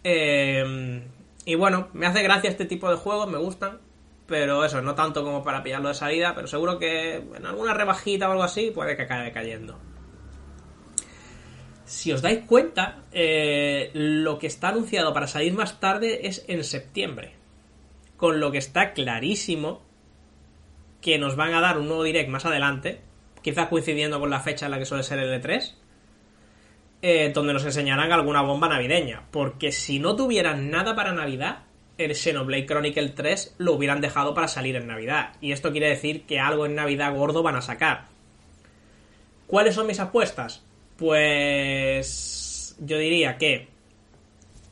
eh, 0.04 1.02
y 1.46 1.54
bueno, 1.54 1.88
me 1.94 2.06
hace 2.06 2.22
gracia 2.22 2.50
este 2.50 2.66
tipo 2.66 2.90
de 2.90 2.96
juegos, 2.96 3.28
me 3.28 3.38
gustan. 3.38 3.80
Pero 4.26 4.64
eso, 4.64 4.80
no 4.80 4.94
tanto 4.94 5.22
como 5.22 5.44
para 5.44 5.62
pillarlo 5.62 5.88
de 5.88 5.94
salida, 5.94 6.34
pero 6.34 6.46
seguro 6.46 6.78
que 6.78 7.16
en 7.16 7.44
alguna 7.44 7.74
rebajita 7.74 8.26
o 8.28 8.32
algo 8.32 8.44
así 8.44 8.70
puede 8.70 8.96
que 8.96 9.02
acabe 9.02 9.32
cayendo. 9.32 9.78
Si 11.84 12.12
os 12.12 12.22
dais 12.22 12.40
cuenta, 12.46 13.02
eh, 13.12 13.90
lo 13.92 14.38
que 14.38 14.46
está 14.46 14.68
anunciado 14.68 15.12
para 15.12 15.26
salir 15.26 15.52
más 15.52 15.80
tarde 15.80 16.26
es 16.26 16.44
en 16.48 16.64
septiembre. 16.64 17.32
Con 18.16 18.40
lo 18.40 18.50
que 18.50 18.58
está 18.58 18.92
clarísimo 18.92 19.82
que 21.02 21.18
nos 21.18 21.36
van 21.36 21.52
a 21.52 21.60
dar 21.60 21.78
un 21.78 21.88
nuevo 21.88 22.02
direct 22.02 22.30
más 22.30 22.46
adelante, 22.46 23.02
quizás 23.42 23.68
coincidiendo 23.68 24.18
con 24.18 24.30
la 24.30 24.40
fecha 24.40 24.64
en 24.64 24.70
la 24.70 24.78
que 24.78 24.86
suele 24.86 25.02
ser 25.02 25.18
el 25.18 25.42
E3, 25.42 25.74
eh, 27.02 27.30
donde 27.34 27.52
nos 27.52 27.66
enseñarán 27.66 28.12
alguna 28.12 28.40
bomba 28.40 28.70
navideña. 28.70 29.24
Porque 29.30 29.70
si 29.70 29.98
no 29.98 30.16
tuvieran 30.16 30.70
nada 30.70 30.96
para 30.96 31.12
Navidad, 31.12 31.64
el 31.98 32.14
Xenoblade 32.14 32.64
Chronicle 32.64 33.10
3 33.10 33.56
lo 33.58 33.74
hubieran 33.74 34.00
dejado 34.00 34.32
para 34.32 34.48
salir 34.48 34.76
en 34.76 34.86
Navidad. 34.86 35.34
Y 35.42 35.52
esto 35.52 35.70
quiere 35.70 35.90
decir 35.90 36.24
que 36.24 36.40
algo 36.40 36.64
en 36.64 36.74
Navidad 36.74 37.14
gordo 37.14 37.42
van 37.42 37.56
a 37.56 37.60
sacar. 37.60 38.06
¿Cuáles 39.46 39.74
son 39.74 39.86
mis 39.86 40.00
apuestas? 40.00 40.64
Pues 40.96 42.76
yo 42.80 42.98
diría 42.98 43.36
que 43.38 43.68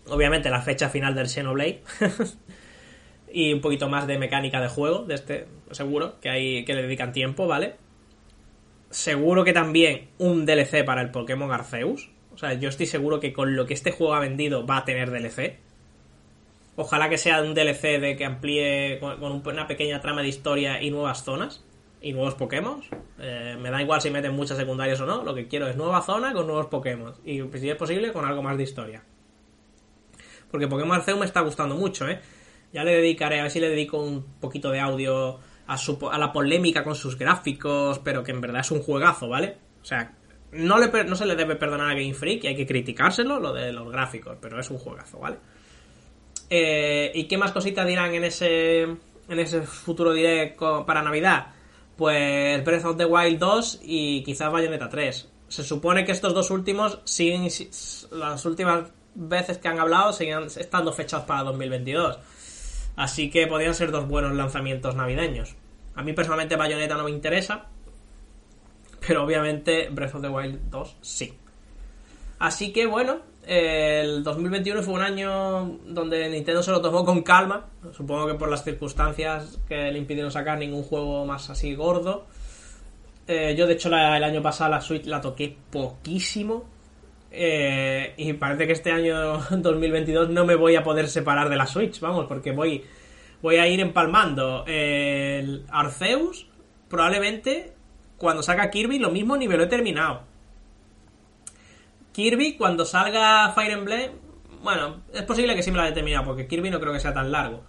obviamente 0.08 0.50
la 0.50 0.62
fecha 0.62 0.88
final 0.88 1.14
del 1.14 1.28
Xenoblade 1.28 1.82
y 3.32 3.52
un 3.52 3.60
poquito 3.60 3.88
más 3.88 4.06
de 4.06 4.18
mecánica 4.18 4.60
de 4.60 4.68
juego 4.68 5.04
de 5.04 5.14
este 5.14 5.46
seguro 5.70 6.20
que 6.20 6.30
hay 6.30 6.64
que 6.64 6.74
le 6.74 6.82
dedican 6.82 7.12
tiempo, 7.12 7.46
¿vale? 7.46 7.74
Seguro 8.90 9.44
que 9.44 9.52
también 9.52 10.08
un 10.18 10.44
DLC 10.44 10.84
para 10.84 11.00
el 11.00 11.10
Pokémon 11.10 11.50
Arceus, 11.50 12.10
o 12.34 12.38
sea, 12.38 12.54
yo 12.54 12.68
estoy 12.68 12.86
seguro 12.86 13.20
que 13.20 13.32
con 13.32 13.56
lo 13.56 13.66
que 13.66 13.74
este 13.74 13.90
juego 13.90 14.14
ha 14.14 14.20
vendido 14.20 14.66
va 14.66 14.78
a 14.78 14.84
tener 14.84 15.10
DLC. 15.10 15.58
Ojalá 16.76 17.08
que 17.08 17.18
sea 17.18 17.42
un 17.42 17.54
DLC 17.54 18.00
de 18.00 18.16
que 18.16 18.24
amplíe 18.24 18.98
con 18.98 19.42
una 19.46 19.66
pequeña 19.66 20.00
trama 20.00 20.22
de 20.22 20.28
historia 20.28 20.82
y 20.82 20.90
nuevas 20.90 21.24
zonas 21.24 21.62
y 22.02 22.12
nuevos 22.12 22.34
Pokémon. 22.34 22.82
Eh, 23.18 23.56
me 23.60 23.70
da 23.70 23.80
igual 23.80 24.00
si 24.00 24.10
meten 24.10 24.34
muchas 24.34 24.58
secundarias 24.58 25.00
o 25.00 25.06
no. 25.06 25.22
Lo 25.22 25.34
que 25.34 25.48
quiero 25.48 25.66
es 25.68 25.76
nueva 25.76 26.02
zona 26.02 26.32
con 26.32 26.46
nuevos 26.46 26.66
Pokémon. 26.66 27.14
Y 27.24 27.40
si 27.58 27.70
es 27.70 27.76
posible, 27.76 28.12
con 28.12 28.24
algo 28.24 28.42
más 28.42 28.56
de 28.56 28.64
historia. 28.64 29.02
Porque 30.50 30.68
Pokémon 30.68 30.96
Arceus 30.96 31.18
me 31.18 31.26
está 31.26 31.40
gustando 31.40 31.74
mucho, 31.74 32.08
¿eh? 32.08 32.20
Ya 32.72 32.84
le 32.84 32.96
dedicaré, 32.96 33.40
a 33.40 33.42
ver 33.42 33.50
si 33.50 33.60
le 33.60 33.68
dedico 33.68 34.02
un 34.02 34.24
poquito 34.40 34.70
de 34.70 34.80
audio 34.80 35.38
a, 35.66 35.76
a 35.76 36.18
la 36.18 36.32
polémica 36.32 36.84
con 36.84 36.94
sus 36.94 37.18
gráficos, 37.18 37.98
pero 38.00 38.22
que 38.22 38.32
en 38.32 38.40
verdad 38.40 38.60
es 38.60 38.70
un 38.70 38.80
juegazo, 38.80 39.28
¿vale? 39.28 39.56
O 39.82 39.84
sea, 39.84 40.14
no, 40.52 40.78
le, 40.78 41.04
no 41.04 41.16
se 41.16 41.26
le 41.26 41.36
debe 41.36 41.56
perdonar 41.56 41.90
a 41.90 41.94
Game 41.94 42.14
Freak 42.14 42.44
y 42.44 42.46
hay 42.48 42.56
que 42.56 42.66
criticárselo, 42.66 43.40
lo 43.40 43.52
de 43.52 43.72
los 43.72 43.90
gráficos, 43.90 44.36
pero 44.40 44.60
es 44.60 44.70
un 44.70 44.78
juegazo, 44.78 45.18
¿vale? 45.18 45.36
Eh, 46.50 47.10
¿Y 47.14 47.24
qué 47.24 47.38
más 47.38 47.52
cositas 47.52 47.86
dirán 47.86 48.14
en 48.14 48.24
ese, 48.24 48.82
en 48.82 49.38
ese 49.38 49.62
futuro 49.62 50.12
directo 50.12 50.84
para 50.84 51.02
Navidad? 51.02 51.46
Pues 51.96 52.64
Breath 52.64 52.84
of 52.84 52.96
the 52.96 53.04
Wild 53.04 53.38
2 53.38 53.80
y 53.82 54.22
quizás 54.24 54.50
Bayonetta 54.50 54.88
3. 54.88 55.28
Se 55.48 55.62
supone 55.62 56.04
que 56.04 56.12
estos 56.12 56.34
dos 56.34 56.50
últimos 56.50 57.00
siguen, 57.04 57.48
las 58.12 58.44
últimas 58.46 58.90
veces 59.14 59.58
que 59.58 59.68
han 59.68 59.78
hablado 59.78 60.12
siguen 60.12 60.44
estando 60.44 60.92
fechados 60.92 61.26
para 61.26 61.42
2022. 61.44 62.18
Así 62.96 63.30
que 63.30 63.46
podrían 63.46 63.74
ser 63.74 63.90
dos 63.90 64.08
buenos 64.08 64.32
lanzamientos 64.34 64.94
navideños. 64.94 65.54
A 65.94 66.02
mí 66.02 66.12
personalmente 66.12 66.56
Bayonetta 66.56 66.96
no 66.96 67.04
me 67.04 67.10
interesa, 67.10 67.66
pero 69.06 69.24
obviamente 69.24 69.88
Breath 69.90 70.14
of 70.14 70.22
the 70.22 70.28
Wild 70.28 70.70
2 70.70 70.96
sí. 71.00 71.34
Así 72.38 72.72
que 72.72 72.86
bueno, 72.86 73.20
el 73.46 74.22
2021 74.22 74.82
fue 74.82 74.94
un 74.94 75.02
año 75.02 75.78
donde 75.86 76.28
Nintendo 76.28 76.62
se 76.62 76.70
lo 76.70 76.80
tomó 76.80 77.04
con 77.04 77.22
calma, 77.22 77.66
supongo 77.92 78.28
que 78.28 78.34
por 78.34 78.48
las 78.48 78.62
circunstancias 78.62 79.58
que 79.68 79.90
le 79.90 79.98
impidieron 79.98 80.30
sacar 80.30 80.58
ningún 80.58 80.84
juego 80.84 81.26
más 81.26 81.50
así 81.50 81.74
gordo. 81.74 82.26
Eh, 83.26 83.54
yo 83.56 83.66
de 83.66 83.74
hecho 83.74 83.88
el 83.88 84.24
año 84.24 84.42
pasado 84.42 84.70
la 84.70 84.80
Switch 84.80 85.06
la 85.06 85.20
toqué 85.20 85.56
poquísimo 85.70 86.64
eh, 87.30 88.14
y 88.16 88.32
parece 88.34 88.66
que 88.66 88.72
este 88.72 88.92
año 88.92 89.38
2022 89.50 90.30
no 90.30 90.44
me 90.44 90.54
voy 90.54 90.76
a 90.76 90.82
poder 90.82 91.08
separar 91.08 91.48
de 91.48 91.56
la 91.56 91.66
Switch, 91.66 91.98
vamos, 92.00 92.26
porque 92.26 92.52
voy, 92.52 92.84
voy 93.40 93.56
a 93.56 93.66
ir 93.66 93.80
empalmando 93.80 94.64
el 94.66 95.64
Arceus, 95.70 96.46
probablemente 96.88 97.72
cuando 98.18 98.42
saca 98.44 98.70
Kirby, 98.70 99.00
lo 99.00 99.10
mismo 99.10 99.36
ni 99.36 99.48
me 99.48 99.56
lo 99.56 99.64
he 99.64 99.66
terminado. 99.66 100.31
Kirby, 102.12 102.56
cuando 102.56 102.84
salga 102.84 103.52
Fire 103.54 103.72
Emblem, 103.72 104.12
bueno, 104.62 105.02
es 105.12 105.22
posible 105.22 105.54
que 105.54 105.62
sí 105.62 105.70
me 105.70 105.78
lo 105.78 105.82
haya 105.82 105.94
terminado, 105.94 106.24
porque 106.24 106.46
Kirby 106.46 106.70
no 106.70 106.80
creo 106.80 106.92
que 106.92 107.00
sea 107.00 107.12
tan 107.12 107.32
largo. 107.32 107.64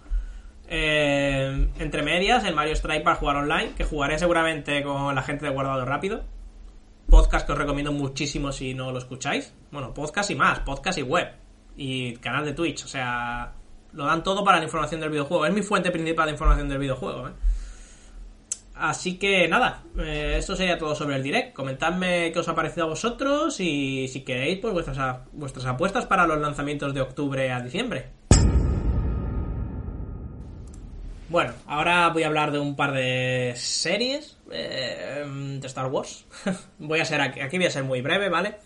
Eh, 0.68 1.68
entre 1.78 2.02
medias, 2.02 2.44
el 2.44 2.54
Mario 2.54 2.74
Strike 2.74 3.02
para 3.02 3.16
jugar 3.16 3.36
online, 3.36 3.72
que 3.76 3.84
jugaré 3.84 4.18
seguramente 4.18 4.82
con 4.82 5.14
la 5.14 5.22
gente 5.22 5.46
de 5.46 5.52
Guardado 5.52 5.84
Rápido. 5.84 6.24
Podcast 7.08 7.46
que 7.46 7.52
os 7.52 7.58
recomiendo 7.58 7.92
muchísimo 7.92 8.52
si 8.52 8.74
no 8.74 8.92
lo 8.92 8.98
escucháis. 8.98 9.54
Bueno, 9.70 9.92
podcast 9.92 10.30
y 10.30 10.34
más, 10.34 10.60
podcast 10.60 10.98
y 10.98 11.02
web. 11.02 11.28
Y 11.76 12.16
canal 12.16 12.44
de 12.44 12.52
Twitch, 12.52 12.84
o 12.84 12.88
sea, 12.88 13.52
lo 13.92 14.06
dan 14.06 14.22
todo 14.22 14.44
para 14.44 14.58
la 14.58 14.64
información 14.64 15.00
del 15.00 15.10
videojuego. 15.10 15.46
Es 15.46 15.52
mi 15.52 15.62
fuente 15.62 15.90
principal 15.90 16.26
de 16.26 16.32
información 16.32 16.68
del 16.68 16.78
videojuego, 16.78 17.28
¿eh? 17.28 17.32
Así 18.74 19.18
que 19.18 19.46
nada, 19.46 19.84
eh, 19.98 20.34
esto 20.38 20.56
sería 20.56 20.76
todo 20.76 20.94
sobre 20.96 21.16
el 21.16 21.22
direct. 21.22 21.54
Comentadme 21.54 22.32
qué 22.32 22.40
os 22.40 22.48
ha 22.48 22.56
parecido 22.56 22.86
a 22.86 22.88
vosotros 22.88 23.60
y 23.60 24.08
si 24.08 24.22
queréis, 24.22 24.58
pues 24.58 24.74
vuestras, 24.74 25.18
vuestras 25.32 25.66
apuestas 25.66 26.06
para 26.06 26.26
los 26.26 26.40
lanzamientos 26.40 26.92
de 26.92 27.00
octubre 27.00 27.52
a 27.52 27.60
diciembre. 27.60 28.10
Bueno, 31.28 31.52
ahora 31.66 32.10
voy 32.10 32.24
a 32.24 32.26
hablar 32.26 32.52
de 32.52 32.58
un 32.58 32.76
par 32.76 32.92
de 32.92 33.54
series 33.56 34.38
eh, 34.50 35.24
de 35.60 35.66
Star 35.66 35.86
Wars. 35.86 36.26
voy 36.78 37.00
a 37.00 37.04
ser 37.04 37.20
aquí, 37.20 37.56
voy 37.56 37.66
a 37.66 37.70
ser 37.70 37.84
muy 37.84 38.02
breve, 38.02 38.28
¿vale? 38.28 38.56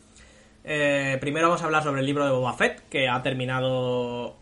Eh, 0.64 1.18
primero 1.20 1.48
vamos 1.48 1.62
a 1.62 1.66
hablar 1.66 1.82
sobre 1.82 2.00
el 2.00 2.06
libro 2.06 2.24
de 2.24 2.30
Boba 2.30 2.54
Fett, 2.54 2.88
que 2.88 3.08
ha 3.08 3.22
terminado. 3.22 4.36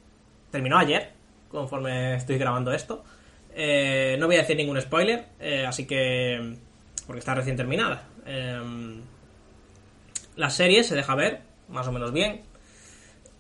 terminó 0.51 0.79
ayer, 0.79 1.13
conforme 1.49 2.15
estoy 2.15 2.39
grabando 2.39 2.73
esto. 2.73 3.05
Eh, 3.59 4.17
no 4.21 4.27
voy 4.27 4.37
a 4.37 4.41
decir 4.41 4.55
ningún 4.55 4.79
spoiler, 4.83 5.25
eh, 5.41 5.65
así 5.67 5.87
que. 5.87 6.57
porque 7.07 7.21
está 7.21 7.35
recién 7.35 7.57
terminada. 7.57 8.07
Em, 8.27 9.01
la 10.37 10.51
serie 10.51 10.85
se 10.85 10.95
deja 10.95 11.15
ver, 11.15 11.41
más 11.69 11.89
o 11.89 11.93
menos 11.93 12.13
bien. 12.13 12.43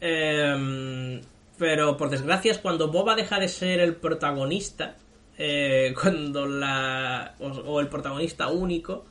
Em, 0.01 1.21
pero 1.59 1.99
por 1.99 2.09
desgracia 2.09 2.51
es 2.51 2.59
cuando 2.59 2.89
Boba 2.89 3.15
deja 3.15 3.39
de 3.39 3.49
ser 3.49 3.79
el 3.81 3.95
protagonista. 3.97 4.97
Eh, 5.37 5.95
cuando 6.01 6.47
la. 6.47 7.35
O, 7.39 7.81
el 7.81 7.89
protagonista 7.89 8.49
único. 8.49 9.05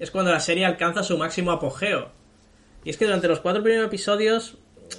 Es 0.00 0.10
cuando 0.10 0.32
la 0.32 0.40
serie 0.40 0.64
alcanza 0.64 1.04
su 1.04 1.16
máximo 1.18 1.52
apogeo. 1.52 2.10
Y 2.84 2.90
es 2.90 2.96
que 2.96 3.04
durante 3.04 3.28
los 3.28 3.38
cuatro 3.40 3.62
primeros 3.62 3.86
episodios. 3.86 4.58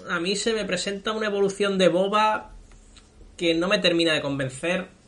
A 0.10 0.22
mí 0.22 0.36
se 0.38 0.54
me 0.54 0.63
presenta 0.63 1.12
una 1.12 1.25
evolución 1.28 1.78
de 1.78 1.89
Boba. 1.89 2.51
que 3.36 3.56
no 3.56 3.68
me 3.68 3.80
termina 3.80 4.13
de 4.13 4.22
convencer 4.22 4.99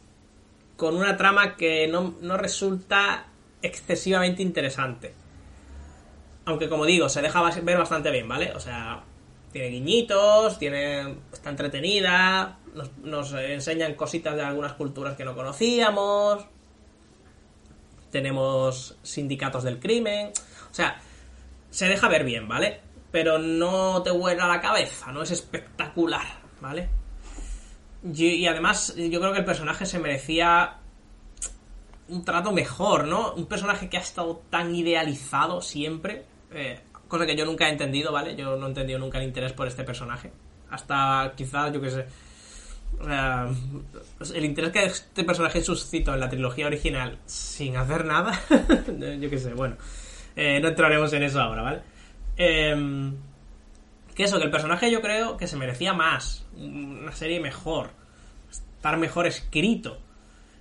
con 0.81 0.97
una 0.97 1.15
trama 1.15 1.57
que 1.57 1.87
no, 1.87 2.37
resulta 2.37 3.27
excesivamente 3.61 4.41
interesante. 4.41 5.13
Aunque 6.45 6.69
como 6.69 6.85
digo, 6.87 7.07
se 7.07 7.21
deja 7.21 7.43
ver 7.61 7.77
bastante 7.77 8.09
bien, 8.09 8.27
¿vale? 8.27 8.51
O 8.55 8.59
sea, 8.59 9.03
tiene 9.51 9.67
guiñitos, 9.67 10.57
tiene 10.57 11.17
está 11.31 11.51
entretenida, 11.51 12.57
nos, 13.03 13.31
enseñan 13.33 13.93
cositas 13.93 14.35
de 14.35 14.41
algunas 14.41 14.73
culturas 14.73 15.15
que 15.15 15.23
no 15.23 15.35
conocíamos. 15.35 16.47
tenemos 18.09 18.97
sindicatos 19.03 19.63
del 19.63 19.79
crimen, 19.79 20.31
o 20.71 20.73
sea, 20.73 20.99
se 21.69 21.89
deja 21.89 22.07
ver 22.07 22.23
bien, 22.23 22.47
¿vale? 22.47 22.79
Pero 23.11 23.37
no 23.37 24.01
te 24.01 24.09
vuela 24.09 24.47
la 24.47 24.59
cabeza, 24.59 25.11
no 25.11 25.21
es 25.21 25.29
espectacular, 25.29 26.25
¿vale? 26.59 26.89
Y, 28.03 28.47
además, 28.47 28.95
yo 28.95 29.19
creo 29.19 29.31
que 29.31 29.39
el 29.39 29.45
personaje 29.45 29.85
se 29.85 29.99
merecía 29.99 30.77
un 32.07 32.25
trato 32.25 32.51
mejor, 32.51 33.07
¿no? 33.07 33.33
Un 33.33 33.45
personaje 33.45 33.89
que 33.89 33.97
ha 33.97 34.01
estado 34.01 34.41
tan 34.49 34.73
idealizado 34.75 35.61
siempre, 35.61 36.25
eh, 36.51 36.79
cosa 37.07 37.25
que 37.25 37.35
yo 37.35 37.45
nunca 37.45 37.67
he 37.67 37.71
entendido, 37.71 38.11
¿vale? 38.11 38.35
Yo 38.35 38.55
no 38.57 38.65
he 38.65 38.69
entendido 38.69 38.97
nunca 38.97 39.19
el 39.19 39.25
interés 39.25 39.53
por 39.53 39.67
este 39.67 39.83
personaje. 39.83 40.31
Hasta 40.71 41.33
quizás, 41.35 41.71
yo 41.71 41.79
qué 41.79 41.91
sé, 41.91 42.05
el 44.35 44.45
interés 44.45 44.71
que 44.71 44.85
este 44.85 45.23
personaje 45.23 45.61
suscitó 45.61 46.13
en 46.13 46.19
la 46.19 46.29
trilogía 46.29 46.67
original 46.67 47.19
sin 47.25 47.77
hacer 47.77 48.05
nada, 48.05 48.39
yo 49.19 49.29
qué 49.29 49.37
sé, 49.37 49.53
bueno, 49.53 49.75
eh, 50.35 50.59
no 50.59 50.69
entraremos 50.69 51.11
en 51.13 51.23
eso 51.23 51.39
ahora, 51.39 51.61
¿vale? 51.61 51.81
Eh, 52.37 53.11
que 54.21 54.25
eso, 54.25 54.37
que 54.37 54.45
el 54.45 54.51
personaje 54.51 54.91
yo 54.91 55.01
creo 55.01 55.35
que 55.35 55.47
se 55.47 55.57
merecía 55.57 55.93
más, 55.93 56.45
una 56.55 57.11
serie 57.11 57.39
mejor, 57.39 57.89
estar 58.51 58.95
mejor 58.97 59.25
escrito. 59.25 59.97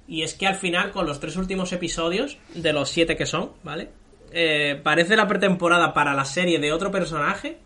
Y 0.08 0.22
es 0.22 0.32
que 0.32 0.46
al 0.46 0.54
final, 0.54 0.92
con 0.92 1.04
los 1.04 1.20
tres 1.20 1.36
últimos 1.36 1.70
episodios, 1.74 2.38
de 2.54 2.72
los 2.72 2.88
siete 2.88 3.18
que 3.18 3.26
son, 3.26 3.52
¿vale? 3.62 3.90
Eh, 4.32 4.80
parece 4.82 5.14
la 5.14 5.28
pretemporada 5.28 5.92
para 5.92 6.14
la 6.14 6.24
serie 6.24 6.58
de 6.58 6.72
otro 6.72 6.90
personaje 6.90 7.58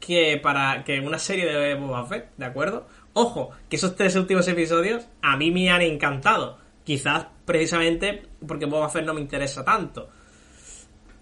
que 0.00 0.40
para 0.42 0.82
que 0.82 0.98
una 0.98 1.20
serie 1.20 1.46
de 1.46 1.76
Boba 1.76 2.04
Fett, 2.04 2.30
¿de 2.36 2.46
acuerdo? 2.46 2.88
Ojo, 3.12 3.50
que 3.70 3.76
esos 3.76 3.94
tres 3.94 4.16
últimos 4.16 4.48
episodios 4.48 5.06
a 5.22 5.36
mí 5.36 5.52
me 5.52 5.70
han 5.70 5.82
encantado. 5.82 6.58
Quizás 6.82 7.26
precisamente 7.44 8.24
porque 8.44 8.66
Boba 8.66 8.88
Fett 8.88 9.06
no 9.06 9.14
me 9.14 9.20
interesa 9.20 9.64
tanto. 9.64 10.10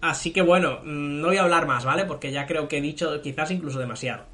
Así 0.03 0.33
que 0.33 0.41
bueno, 0.41 0.81
mm, 0.83 1.21
no 1.21 1.27
voy 1.29 1.37
a 1.37 1.43
hablar 1.43 1.65
más, 1.65 1.85
¿vale? 1.85 2.03
Porque 2.03 2.29
ya 2.29 2.45
creo 2.45 2.67
que 2.67 2.79
he 2.79 2.81
dicho 2.81 3.21
quizás 3.21 3.51
incluso 3.51 3.79
demasiado. 3.79 4.25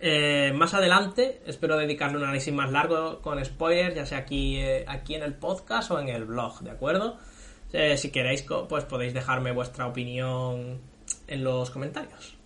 Eh, 0.00 0.52
más 0.52 0.74
adelante 0.74 1.40
espero 1.46 1.76
dedicarle 1.76 2.18
un 2.18 2.24
análisis 2.24 2.52
más 2.52 2.72
largo 2.72 3.22
con 3.22 3.42
spoilers, 3.44 3.94
ya 3.94 4.06
sea 4.06 4.18
aquí, 4.18 4.56
eh, 4.56 4.84
aquí 4.88 5.14
en 5.14 5.22
el 5.22 5.34
podcast 5.34 5.92
o 5.92 6.00
en 6.00 6.08
el 6.08 6.24
blog, 6.24 6.62
¿de 6.62 6.72
acuerdo? 6.72 7.16
Eh, 7.72 7.96
si 7.96 8.10
queréis, 8.10 8.44
pues 8.68 8.84
podéis 8.84 9.14
dejarme 9.14 9.52
vuestra 9.52 9.86
opinión 9.86 10.80
en 11.28 11.44
los 11.44 11.70
comentarios. 11.70 12.36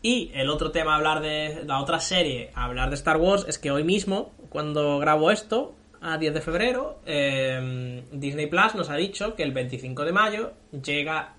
Y 0.00 0.30
el 0.32 0.48
otro 0.48 0.72
tema 0.72 0.94
a 0.94 0.96
hablar 0.96 1.20
de 1.20 1.62
la 1.66 1.78
otra 1.78 2.00
serie, 2.00 2.52
a 2.54 2.64
hablar 2.64 2.88
de 2.88 2.94
Star 2.94 3.18
Wars, 3.18 3.44
es 3.48 3.58
que 3.58 3.70
hoy 3.70 3.84
mismo, 3.84 4.32
cuando 4.48 4.98
grabo 4.98 5.30
esto, 5.30 5.74
a 6.02 6.18
10 6.18 6.34
de 6.34 6.40
febrero, 6.40 6.98
em, 7.06 8.02
Disney 8.10 8.46
Plus 8.46 8.74
nos 8.74 8.90
ha 8.90 8.96
dicho 8.96 9.34
que 9.36 9.44
el 9.44 9.52
25 9.52 10.04
de 10.04 10.12
mayo 10.12 10.52
llega 10.70 11.34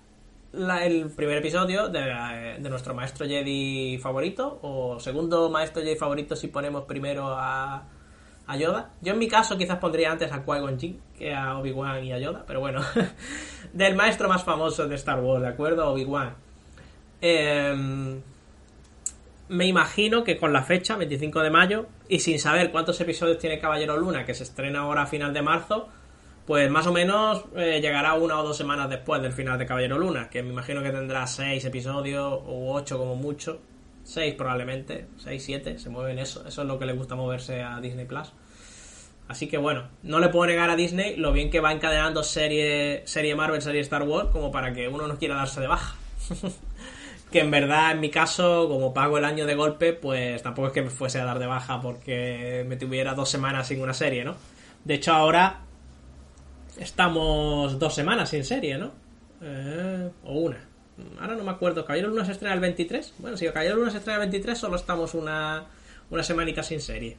el 0.82 1.10
primer 1.10 1.38
episodio 1.38 1.88
de, 1.88 2.58
nuestro 2.60 2.94
maestro 2.94 3.26
Jedi 3.26 3.98
favorito, 3.98 4.58
o 4.62 4.98
segundo 4.98 5.50
maestro 5.50 5.82
Jedi 5.82 5.96
favorito 5.96 6.34
si 6.34 6.48
ponemos 6.48 6.84
primero 6.84 7.28
a, 7.28 7.82
a 8.46 8.56
Yoda. 8.56 8.90
Yo 9.02 9.12
en 9.12 9.18
mi 9.18 9.28
caso 9.28 9.58
quizás 9.58 9.78
pondría 9.78 10.10
antes 10.10 10.32
a 10.32 10.44
Qui-Gon 10.44 10.78
que 11.18 11.34
a 11.34 11.58
Obi-Wan 11.58 12.04
y 12.04 12.12
a 12.12 12.18
Yoda, 12.18 12.44
pero 12.46 12.60
bueno, 12.60 12.80
del 13.72 13.94
maestro 13.96 14.28
más 14.28 14.44
famoso 14.44 14.88
de 14.88 14.94
Star 14.94 15.20
Wars, 15.20 15.42
¿de 15.42 15.48
acuerdo? 15.48 15.92
Obi-Wan. 15.92 16.34
Eh, 17.20 18.20
me 19.48 19.66
imagino 19.66 20.24
que 20.24 20.38
con 20.38 20.52
la 20.52 20.62
fecha, 20.62 20.96
25 20.96 21.40
de 21.40 21.50
mayo, 21.50 21.86
y 22.08 22.20
sin 22.20 22.38
saber 22.38 22.70
cuántos 22.70 23.00
episodios 23.00 23.38
tiene 23.38 23.58
Caballero 23.58 23.96
Luna, 23.96 24.24
que 24.24 24.34
se 24.34 24.44
estrena 24.44 24.80
ahora 24.80 25.02
a 25.02 25.06
final 25.06 25.32
de 25.32 25.42
marzo, 25.42 25.88
pues 26.46 26.70
más 26.70 26.86
o 26.86 26.92
menos 26.92 27.44
eh, 27.56 27.80
llegará 27.80 28.14
una 28.14 28.38
o 28.38 28.42
dos 28.42 28.56
semanas 28.56 28.90
después 28.90 29.22
del 29.22 29.32
final 29.32 29.58
de 29.58 29.66
Caballero 29.66 29.98
Luna, 29.98 30.28
que 30.28 30.42
me 30.42 30.50
imagino 30.50 30.82
que 30.82 30.90
tendrá 30.90 31.26
seis 31.26 31.64
episodios 31.64 32.40
o 32.46 32.74
ocho 32.74 32.98
como 32.98 33.16
mucho. 33.16 33.60
Seis 34.02 34.34
probablemente, 34.34 35.06
seis, 35.16 35.42
siete, 35.42 35.78
se 35.78 35.88
mueven 35.88 36.18
eso. 36.18 36.46
Eso 36.46 36.60
es 36.60 36.68
lo 36.68 36.78
que 36.78 36.84
le 36.84 36.92
gusta 36.92 37.14
moverse 37.14 37.62
a 37.62 37.80
Disney 37.80 38.04
Plus. 38.04 38.32
Así 39.26 39.48
que 39.48 39.56
bueno, 39.56 39.88
no 40.02 40.20
le 40.20 40.28
puedo 40.28 40.44
negar 40.46 40.68
a 40.68 40.76
Disney 40.76 41.16
lo 41.16 41.32
bien 41.32 41.50
que 41.50 41.60
va 41.60 41.72
encadenando 41.72 42.22
serie, 42.22 43.02
serie 43.06 43.34
Marvel, 43.34 43.62
serie 43.62 43.80
Star 43.80 44.02
Wars, 44.02 44.28
como 44.30 44.52
para 44.52 44.74
que 44.74 44.86
uno 44.88 45.06
no 45.06 45.16
quiera 45.16 45.36
darse 45.36 45.62
de 45.62 45.66
baja. 45.66 45.96
que 47.34 47.40
en 47.40 47.50
verdad 47.50 47.90
en 47.90 47.98
mi 47.98 48.10
caso, 48.10 48.68
como 48.68 48.94
pago 48.94 49.18
el 49.18 49.24
año 49.24 49.44
de 49.44 49.56
golpe, 49.56 49.92
pues 49.92 50.40
tampoco 50.40 50.68
es 50.68 50.72
que 50.72 50.82
me 50.82 50.90
fuese 50.90 51.18
a 51.18 51.24
dar 51.24 51.40
de 51.40 51.48
baja 51.48 51.80
porque 51.80 52.64
me 52.68 52.76
tuviera 52.76 53.14
dos 53.14 53.28
semanas 53.28 53.66
sin 53.66 53.82
una 53.82 53.92
serie, 53.92 54.24
¿no? 54.24 54.36
De 54.84 54.94
hecho 54.94 55.12
ahora 55.12 55.62
estamos 56.78 57.76
dos 57.80 57.92
semanas 57.92 58.28
sin 58.28 58.44
serie, 58.44 58.78
¿no? 58.78 58.92
Eh, 59.42 60.10
o 60.22 60.32
una. 60.32 60.64
Ahora 61.20 61.34
no 61.34 61.42
me 61.42 61.50
acuerdo. 61.50 61.84
¿Caballero 61.84 62.10
Luna 62.10 62.24
se 62.24 62.30
estrena 62.30 62.54
el 62.54 62.60
23? 62.60 63.14
Bueno, 63.18 63.36
si 63.36 63.46
Caballero 63.46 63.78
Luna 63.78 63.90
se 63.90 63.98
estrena 63.98 64.22
el 64.22 64.30
23, 64.30 64.56
solo 64.56 64.76
estamos 64.76 65.14
una, 65.14 65.64
una 66.10 66.22
semanita 66.22 66.62
sin 66.62 66.80
serie. 66.80 67.16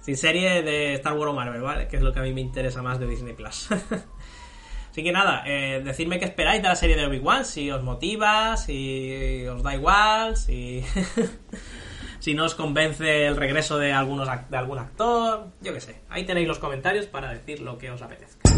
Sin 0.00 0.16
serie 0.16 0.62
de 0.62 0.94
Star 0.94 1.12
Wars 1.12 1.32
o 1.32 1.34
Marvel, 1.34 1.60
¿vale? 1.60 1.88
Que 1.88 1.96
es 1.96 2.02
lo 2.02 2.10
que 2.10 2.20
a 2.20 2.22
mí 2.22 2.32
me 2.32 2.40
interesa 2.40 2.80
más 2.80 2.98
de 2.98 3.06
Disney 3.06 3.34
Plus. 3.34 3.68
Así 4.96 5.04
que 5.04 5.12
nada, 5.12 5.42
eh, 5.44 5.82
decidme 5.84 6.18
qué 6.18 6.24
esperáis 6.24 6.62
de 6.62 6.68
la 6.68 6.74
serie 6.74 6.96
de 6.96 7.04
Obi-Wan, 7.04 7.44
si 7.44 7.70
os 7.70 7.82
motiva, 7.82 8.56
si 8.56 9.46
os 9.46 9.62
da 9.62 9.74
igual, 9.74 10.38
si, 10.38 10.82
si 12.18 12.32
no 12.32 12.46
os 12.46 12.54
convence 12.54 13.26
el 13.26 13.36
regreso 13.36 13.76
de, 13.76 13.92
algunos, 13.92 14.26
de 14.48 14.56
algún 14.56 14.78
actor, 14.78 15.48
yo 15.60 15.74
qué 15.74 15.82
sé. 15.82 16.00
Ahí 16.08 16.24
tenéis 16.24 16.48
los 16.48 16.58
comentarios 16.58 17.04
para 17.04 17.30
decir 17.30 17.60
lo 17.60 17.76
que 17.76 17.90
os 17.90 18.00
apetezca. 18.00 18.48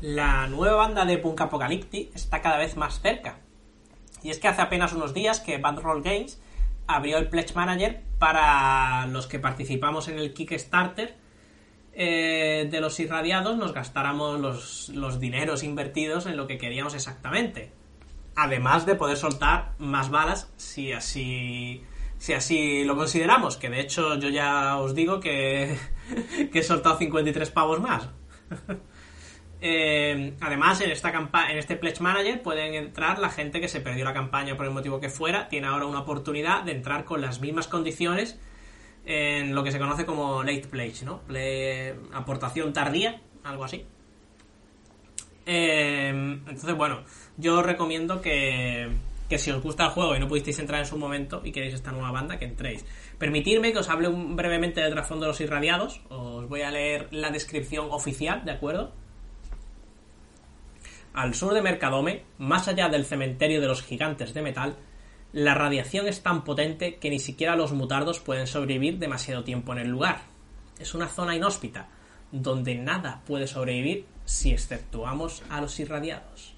La 0.00 0.46
nueva 0.46 0.76
banda 0.76 1.04
de 1.04 1.18
Punk 1.18 1.40
Apocalyptic 1.40 2.14
está 2.14 2.42
cada 2.42 2.58
vez 2.58 2.76
más 2.76 3.00
cerca. 3.00 3.40
Y 4.22 4.30
es 4.30 4.38
que 4.38 4.46
hace 4.46 4.62
apenas 4.62 4.92
unos 4.92 5.14
días 5.14 5.40
que 5.40 5.58
Roll 5.58 6.04
Games 6.04 6.40
abrió 6.86 7.18
el 7.18 7.28
Pledge 7.28 7.56
Manager 7.56 8.04
para 8.20 9.06
los 9.06 9.26
que 9.26 9.40
participamos 9.40 10.06
en 10.06 10.20
el 10.20 10.32
Kickstarter 10.32 11.20
eh, 11.94 12.68
de 12.70 12.80
los 12.80 12.98
irradiados 13.00 13.56
nos 13.56 13.72
gastáramos 13.72 14.40
los, 14.40 14.88
los 14.90 15.20
dineros 15.20 15.62
invertidos 15.62 16.26
en 16.26 16.36
lo 16.36 16.46
que 16.46 16.58
queríamos 16.58 16.94
exactamente. 16.94 17.72
Además 18.34 18.86
de 18.86 18.94
poder 18.94 19.16
soltar 19.16 19.72
más 19.78 20.10
balas 20.10 20.50
si 20.56 20.92
así 20.92 21.84
si 22.22 22.34
así 22.34 22.84
lo 22.84 22.94
consideramos, 22.94 23.56
que 23.56 23.68
de 23.68 23.80
hecho 23.80 24.16
yo 24.16 24.28
ya 24.28 24.76
os 24.78 24.94
digo 24.94 25.18
que, 25.18 25.76
he 26.54 26.62
soltado 26.62 26.96
53 26.96 27.50
pavos 27.50 27.80
más. 27.80 28.08
Eh, 29.64 30.34
además, 30.40 30.80
en 30.80 30.90
esta 30.90 31.12
en 31.48 31.56
este 31.56 31.76
Pledge 31.76 32.00
Manager 32.00 32.42
pueden 32.42 32.74
entrar 32.74 33.20
la 33.20 33.30
gente 33.30 33.60
que 33.60 33.68
se 33.68 33.78
perdió 33.78 34.04
la 34.04 34.12
campaña 34.12 34.56
por 34.56 34.66
el 34.66 34.72
motivo 34.72 34.98
que 34.98 35.08
fuera, 35.08 35.48
tiene 35.48 35.68
ahora 35.68 35.86
una 35.86 36.00
oportunidad 36.00 36.64
de 36.64 36.72
entrar 36.72 37.04
con 37.04 37.20
las 37.20 37.40
mismas 37.40 37.68
condiciones 37.68 38.40
en 39.04 39.54
lo 39.54 39.64
que 39.64 39.72
se 39.72 39.78
conoce 39.78 40.06
como 40.06 40.42
late 40.42 40.68
pledge, 40.68 41.04
¿no? 41.04 41.22
aportación 42.12 42.72
tardía, 42.72 43.20
algo 43.44 43.64
así. 43.64 43.84
Em, 45.44 46.34
entonces, 46.48 46.76
bueno, 46.76 47.02
yo 47.36 47.58
os 47.58 47.66
recomiendo 47.66 48.20
que, 48.20 48.88
que 49.28 49.38
si 49.38 49.50
os 49.50 49.62
gusta 49.62 49.86
el 49.86 49.90
juego 49.90 50.14
y 50.14 50.20
no 50.20 50.28
pudisteis 50.28 50.58
entrar 50.58 50.80
en 50.80 50.86
su 50.86 50.96
momento 50.96 51.40
y 51.44 51.52
queréis 51.52 51.74
esta 51.74 51.90
nueva 51.90 52.12
banda, 52.12 52.38
que 52.38 52.44
entréis. 52.44 52.84
Permitidme 53.18 53.72
que 53.72 53.78
os 53.78 53.88
hable 53.88 54.08
brevemente 54.08 54.80
del 54.80 54.92
trasfondo 54.92 55.24
de 55.24 55.28
los 55.28 55.40
irradiados. 55.40 56.00
Os 56.08 56.48
voy 56.48 56.62
a 56.62 56.70
leer 56.70 57.08
la 57.10 57.30
descripción 57.30 57.88
oficial, 57.90 58.44
¿de 58.44 58.52
acuerdo? 58.52 58.92
Al 61.14 61.34
sur 61.34 61.54
de 61.54 61.62
Mercadome, 61.62 62.24
más 62.38 62.68
allá 62.68 62.88
del 62.88 63.04
cementerio 63.04 63.60
de 63.60 63.66
los 63.66 63.82
gigantes 63.82 64.32
de 64.32 64.42
metal, 64.42 64.76
la 65.32 65.54
radiación 65.54 66.08
es 66.08 66.22
tan 66.22 66.44
potente 66.44 66.96
que 66.96 67.08
ni 67.08 67.18
siquiera 67.18 67.56
los 67.56 67.72
mutardos 67.72 68.20
pueden 68.20 68.46
sobrevivir 68.46 68.98
demasiado 68.98 69.44
tiempo 69.44 69.72
en 69.72 69.78
el 69.78 69.88
lugar. 69.88 70.22
Es 70.78 70.94
una 70.94 71.08
zona 71.08 71.34
inhóspita, 71.34 71.88
donde 72.32 72.74
nada 72.74 73.22
puede 73.26 73.46
sobrevivir 73.46 74.06
si 74.26 74.52
exceptuamos 74.52 75.42
a 75.48 75.62
los 75.62 75.80
irradiados. 75.80 76.54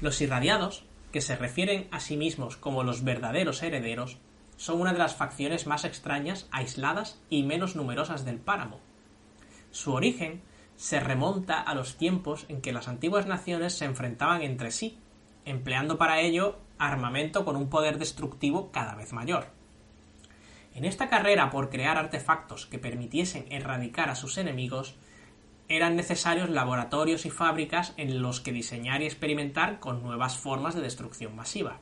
Los 0.00 0.20
irradiados, 0.22 0.84
que 1.12 1.20
se 1.20 1.36
refieren 1.36 1.88
a 1.90 2.00
sí 2.00 2.16
mismos 2.16 2.56
como 2.56 2.82
los 2.82 3.04
verdaderos 3.04 3.62
herederos, 3.62 4.16
son 4.56 4.80
una 4.80 4.92
de 4.92 4.98
las 4.98 5.14
facciones 5.14 5.66
más 5.66 5.84
extrañas, 5.84 6.48
aisladas 6.50 7.20
y 7.28 7.42
menos 7.42 7.76
numerosas 7.76 8.24
del 8.24 8.38
páramo. 8.38 8.80
Su 9.70 9.92
origen 9.92 10.42
se 10.76 11.00
remonta 11.00 11.60
a 11.60 11.74
los 11.74 11.96
tiempos 11.96 12.46
en 12.48 12.62
que 12.62 12.72
las 12.72 12.88
antiguas 12.88 13.26
naciones 13.26 13.74
se 13.74 13.84
enfrentaban 13.84 14.40
entre 14.40 14.70
sí, 14.70 14.98
empleando 15.44 15.98
para 15.98 16.20
ello 16.20 16.58
armamento 16.78 17.44
con 17.44 17.56
un 17.56 17.68
poder 17.68 17.98
destructivo 17.98 18.70
cada 18.72 18.94
vez 18.94 19.12
mayor. 19.12 19.48
En 20.74 20.84
esta 20.84 21.08
carrera 21.08 21.50
por 21.50 21.68
crear 21.68 21.98
artefactos 21.98 22.66
que 22.66 22.78
permitiesen 22.78 23.46
erradicar 23.50 24.08
a 24.08 24.14
sus 24.14 24.38
enemigos, 24.38 24.94
eran 25.68 25.94
necesarios 25.96 26.50
laboratorios 26.50 27.26
y 27.26 27.30
fábricas 27.30 27.92
en 27.96 28.22
los 28.22 28.40
que 28.40 28.52
diseñar 28.52 29.02
y 29.02 29.06
experimentar 29.06 29.78
con 29.78 30.02
nuevas 30.02 30.36
formas 30.36 30.74
de 30.74 30.80
destrucción 30.80 31.36
masiva. 31.36 31.78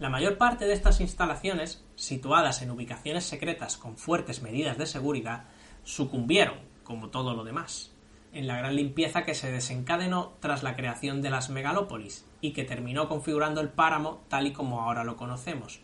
La 0.00 0.08
mayor 0.08 0.38
parte 0.38 0.64
de 0.64 0.72
estas 0.72 1.00
instalaciones, 1.00 1.84
situadas 1.94 2.62
en 2.62 2.70
ubicaciones 2.70 3.24
secretas 3.24 3.76
con 3.76 3.98
fuertes 3.98 4.42
medidas 4.42 4.78
de 4.78 4.86
seguridad, 4.86 5.44
sucumbieron, 5.84 6.58
como 6.84 7.10
todo 7.10 7.34
lo 7.34 7.44
demás, 7.44 7.89
en 8.32 8.46
la 8.46 8.56
gran 8.56 8.76
limpieza 8.76 9.24
que 9.24 9.34
se 9.34 9.50
desencadenó 9.50 10.34
tras 10.40 10.62
la 10.62 10.76
creación 10.76 11.22
de 11.22 11.30
las 11.30 11.50
megalópolis 11.50 12.24
y 12.40 12.52
que 12.52 12.64
terminó 12.64 13.08
configurando 13.08 13.60
el 13.60 13.68
páramo 13.68 14.22
tal 14.28 14.46
y 14.46 14.52
como 14.52 14.80
ahora 14.80 15.04
lo 15.04 15.16
conocemos. 15.16 15.80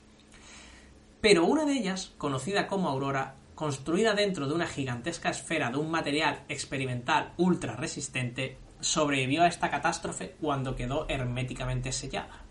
Pero 1.21 1.45
una 1.45 1.65
de 1.65 1.73
ellas, 1.73 2.13
conocida 2.19 2.67
como 2.67 2.89
Aurora, 2.89 3.35
construida 3.55 4.15
dentro 4.15 4.47
de 4.47 4.55
una 4.55 4.67
gigantesca 4.67 5.31
esfera 5.31 5.71
de 5.71 5.79
un 5.79 5.91
material 5.91 6.45
experimental 6.49 7.33
ultra 7.37 7.75
resistente, 7.75 8.59
sobrevivió 8.81 9.43
a 9.43 9.49
esta 9.49 9.71
catástrofe 9.71 10.37
cuando 10.41 10.77
quedó 10.77 11.07
herméticamente 11.09 11.91
sellada. 11.93 12.45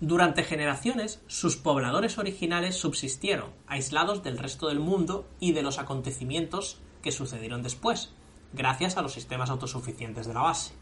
Durante 0.00 0.44
generaciones, 0.44 1.22
sus 1.26 1.56
pobladores 1.56 2.16
originales 2.16 2.74
subsistieron, 2.76 3.50
aislados 3.66 4.22
del 4.22 4.38
resto 4.38 4.68
del 4.68 4.80
mundo 4.80 5.28
y 5.38 5.52
de 5.52 5.62
los 5.62 5.78
acontecimientos 5.78 6.80
que 7.02 7.12
sucedieron 7.12 7.62
después, 7.62 8.12
gracias 8.52 8.96
a 8.96 9.02
los 9.02 9.12
sistemas 9.12 9.50
autosuficientes 9.50 10.26
de 10.26 10.34
la 10.34 10.42
base. 10.42 10.74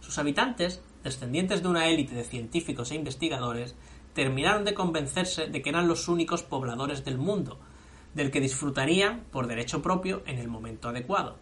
Sus 0.00 0.18
habitantes, 0.18 0.82
descendientes 1.02 1.62
de 1.62 1.68
una 1.68 1.88
élite 1.88 2.14
de 2.14 2.24
científicos 2.24 2.90
e 2.90 2.94
investigadores, 2.94 3.74
terminaron 4.14 4.64
de 4.64 4.74
convencerse 4.74 5.46
de 5.46 5.62
que 5.62 5.70
eran 5.70 5.88
los 5.88 6.08
únicos 6.08 6.42
pobladores 6.42 7.04
del 7.04 7.18
mundo, 7.18 7.58
del 8.14 8.30
que 8.30 8.40
disfrutarían 8.40 9.24
por 9.30 9.46
derecho 9.46 9.82
propio 9.82 10.22
en 10.26 10.38
el 10.38 10.48
momento 10.48 10.88
adecuado. 10.88 11.36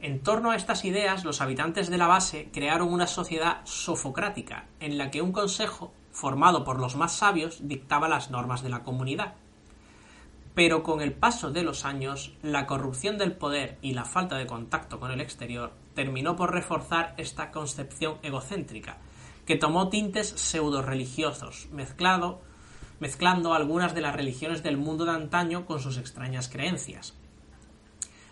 En 0.00 0.20
torno 0.20 0.50
a 0.50 0.56
estas 0.56 0.84
ideas, 0.84 1.24
los 1.24 1.40
habitantes 1.40 1.90
de 1.90 1.98
la 1.98 2.06
base 2.06 2.48
crearon 2.52 2.92
una 2.92 3.06
sociedad 3.06 3.60
sofocrática, 3.64 4.66
en 4.80 4.96
la 4.96 5.10
que 5.10 5.20
un 5.20 5.30
consejo, 5.30 5.92
formado 6.10 6.64
por 6.64 6.80
los 6.80 6.96
más 6.96 7.12
sabios, 7.12 7.68
dictaba 7.68 8.08
las 8.08 8.30
normas 8.30 8.62
de 8.62 8.70
la 8.70 8.82
comunidad. 8.82 9.34
Pero 10.54 10.82
con 10.82 11.00
el 11.00 11.12
paso 11.12 11.50
de 11.50 11.62
los 11.62 11.84
años, 11.84 12.32
la 12.42 12.66
corrupción 12.66 13.18
del 13.18 13.32
poder 13.32 13.78
y 13.82 13.94
la 13.94 14.04
falta 14.04 14.36
de 14.36 14.46
contacto 14.46 14.98
con 14.98 15.10
el 15.10 15.20
exterior 15.20 15.72
terminó 15.94 16.36
por 16.36 16.52
reforzar 16.52 17.14
esta 17.18 17.50
concepción 17.50 18.18
egocéntrica, 18.22 18.98
que 19.46 19.56
tomó 19.56 19.88
tintes 19.88 20.28
pseudo-religiosos, 20.28 21.68
mezclado, 21.72 22.40
mezclando 23.00 23.54
algunas 23.54 23.94
de 23.94 24.00
las 24.00 24.14
religiones 24.14 24.62
del 24.62 24.76
mundo 24.76 25.04
de 25.04 25.12
antaño 25.12 25.66
con 25.66 25.80
sus 25.80 25.96
extrañas 25.98 26.48
creencias. 26.48 27.14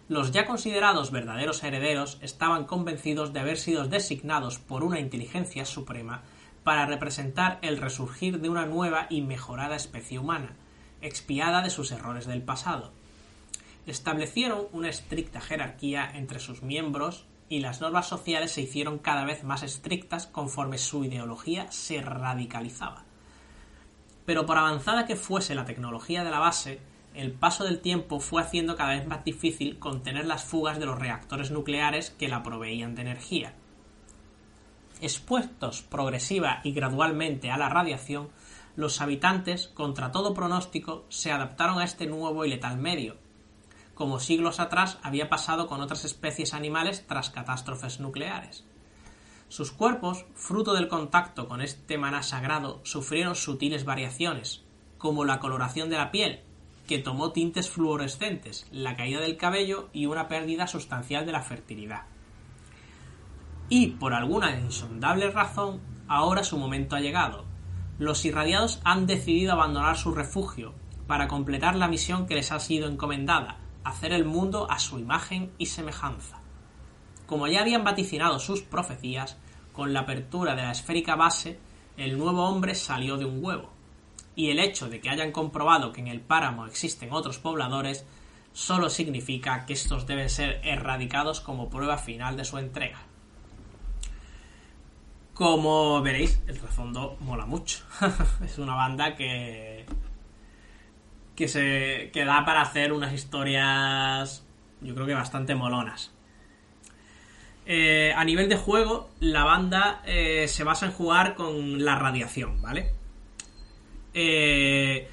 Los 0.09 0.33
ya 0.33 0.47
considerados 0.47 1.11
verdaderos 1.11 1.63
herederos 1.63 2.19
estaban 2.23 2.65
convencidos 2.65 3.33
de 3.33 3.41
haber 3.41 3.59
sido 3.59 3.87
designados 3.87 4.59
por 4.59 4.83
una 4.83 5.01
inteligencia 5.01 5.67
suprema 5.67 6.23
para 6.65 6.87
representar 6.87 7.59
el 7.63 7.77
resurgir 7.77 8.41
de 8.41 8.49
una 8.49 8.67
nueva 8.67 9.07
y 9.11 9.23
mejorada 9.23 9.77
especie 9.77 10.19
humana, 10.19 10.57
expiada 11.01 11.63
de 11.63 11.71
sus 11.71 11.91
errores 11.93 12.27
del 12.27 12.43
pasado. 12.43 12.93
Establecieron 13.87 14.67
una 14.73 14.91
estricta 14.91 15.41
jerarquía 15.41 16.11
entre 16.15 16.41
sus 16.41 16.63
miembros 16.63 17.25
y 17.49 17.61
las 17.61 17.81
normas 17.81 18.07
sociales 18.07 18.53
se 18.53 18.61
hicieron 18.61 18.99
cada 18.99 19.25
vez 19.25 19.45
más 19.45 19.63
estrictas 19.63 20.27
conforme 20.27 20.79
su 20.79 21.05
ideología 21.05 21.71
se 21.73 22.03
radicalizaba. 22.03 23.05
Pero 24.27 24.45
por 24.45 24.59
avanzada 24.59 25.07
que 25.07 25.17
fuese 25.17 25.55
la 25.55 25.65
tecnología 25.65 26.23
de 26.23 26.31
la 26.31 26.39
base, 26.39 26.81
el 27.15 27.33
paso 27.33 27.65
del 27.65 27.81
tiempo 27.81 28.21
fue 28.21 28.43
haciendo 28.43 28.77
cada 28.77 28.91
vez 28.91 29.07
más 29.07 29.25
difícil 29.25 29.79
contener 29.79 30.27
las 30.27 30.45
fugas 30.45 30.79
de 30.79 30.87
los 30.87 30.99
reactores 30.99 31.51
nucleares 31.51 32.11
que 32.11 32.29
la 32.29 32.43
proveían 32.43 32.95
de 32.95 33.03
energía. 33.03 33.55
Expuestos 35.01 35.83
progresiva 35.83 36.61
y 36.65 36.73
gradualmente 36.73 37.51
a 37.51 37.57
la 37.57 37.69
radiación, 37.69 38.29
los 38.79 39.01
habitantes, 39.01 39.67
contra 39.67 40.13
todo 40.13 40.35
pronóstico, 40.35 41.05
se 41.09 41.33
adaptaron 41.33 41.81
a 41.81 41.85
este 41.85 42.07
nuevo 42.07 42.45
y 42.45 42.49
letal 42.49 42.79
medio, 42.79 43.17
como 43.97 44.21
siglos 44.21 44.61
atrás 44.61 44.99
había 45.03 45.29
pasado 45.29 45.67
con 45.67 45.81
otras 45.81 46.05
especies 46.05 46.55
animales 46.55 47.05
tras 47.09 47.29
catástrofes 47.29 47.99
nucleares. 47.99 48.65
Sus 49.49 49.73
cuerpos, 49.73 50.27
fruto 50.37 50.75
del 50.75 50.87
contacto 50.87 51.49
con 51.49 51.61
este 51.61 51.99
maná 51.99 52.23
sagrado, 52.23 52.81
sufrieron 52.85 53.35
sutiles 53.35 53.85
variaciones, 53.85 54.63
como 54.97 55.25
la 55.25 55.41
coloración 55.41 55.91
de 55.91 55.97
la 55.97 56.13
piel, 56.13 56.43
que 56.87 57.01
tomó 57.01 57.33
tintes 57.33 57.69
fluorescentes, 57.69 58.69
la 58.71 58.95
caída 58.95 59.19
del 59.19 59.37
cabello 59.37 59.89
y 59.93 60.07
una 60.07 60.29
pérdida 60.29 60.69
sustancial 60.69 61.27
de 61.27 61.33
la 61.33 61.43
fertilidad. 61.43 62.03
Y, 63.69 63.89
por 63.89 64.15
alguna 64.15 64.57
insondable 64.57 65.33
razón, 65.33 65.81
ahora 66.07 66.45
su 66.45 66.57
momento 66.57 66.95
ha 66.95 67.01
llegado. 67.01 67.58
Los 67.99 68.25
irradiados 68.25 68.81
han 68.85 69.07
decidido 69.07 69.53
abandonar 69.53 69.97
su 69.97 70.13
refugio 70.13 70.75
para 71.07 71.27
completar 71.27 71.75
la 71.75 71.89
misión 71.89 72.27
que 72.27 72.35
les 72.35 72.53
ha 72.53 72.61
sido 72.61 72.89
encomendada, 72.89 73.59
hacer 73.83 74.13
el 74.13 74.25
mundo 74.25 74.71
a 74.71 74.79
su 74.79 74.99
imagen 74.99 75.51
y 75.59 75.67
semejanza. 75.67 76.41
Como 77.27 77.47
ya 77.47 77.61
habían 77.61 77.85
vaticinado 77.85 78.39
sus 78.39 78.63
profecías, 78.63 79.37
con 79.73 79.93
la 79.93 80.01
apertura 80.01 80.55
de 80.55 80.63
la 80.63 80.73
esférica 80.73 81.17
base, 81.17 81.59
el 81.97 82.19
nuevo 82.19 82.45
hombre 82.45 82.75
salió 82.75 83.17
de 83.17 83.25
un 83.25 83.45
huevo 83.45 83.79
y 84.39 84.51
el 84.51 84.61
hecho 84.61 84.89
de 84.89 85.01
que 85.01 85.11
hayan 85.11 85.33
comprobado 85.33 85.93
que 85.93 86.01
en 86.01 86.07
el 86.07 86.21
páramo 86.21 86.67
existen 86.67 87.13
otros 87.13 87.41
pobladores 87.41 88.07
solo 88.53 88.89
significa 88.89 89.67
que 89.67 89.73
estos 89.73 90.07
deben 90.07 90.31
ser 90.31 90.61
erradicados 90.63 91.41
como 91.41 91.69
prueba 91.69 91.99
final 91.99 92.37
de 92.37 92.45
su 92.45 92.57
entrega. 92.59 93.01
Como 95.39 96.03
veréis, 96.03 96.43
el 96.49 96.59
trasfondo 96.59 97.17
mola 97.21 97.47
mucho. 97.47 97.85
es 98.45 98.59
una 98.59 98.75
banda 98.75 99.15
que. 99.15 99.87
que 101.37 102.25
da 102.27 102.45
para 102.45 102.61
hacer 102.61 102.93
unas 102.93 103.13
historias. 103.13 104.45
yo 104.81 104.97
creo 104.97 105.07
que 105.07 105.15
bastante 105.15 105.55
molonas. 105.55 106.13
Eh, 107.67 108.13
a 108.17 108.25
nivel 108.25 108.49
de 108.49 108.57
juego, 108.57 109.11
la 109.21 109.45
banda 109.45 110.03
eh, 110.07 110.49
se 110.49 110.65
basa 110.65 110.87
en 110.87 110.93
jugar 110.93 111.37
con 111.37 111.85
la 111.85 111.95
radiación, 111.95 112.61
¿vale? 112.61 112.91
Eh, 114.15 115.09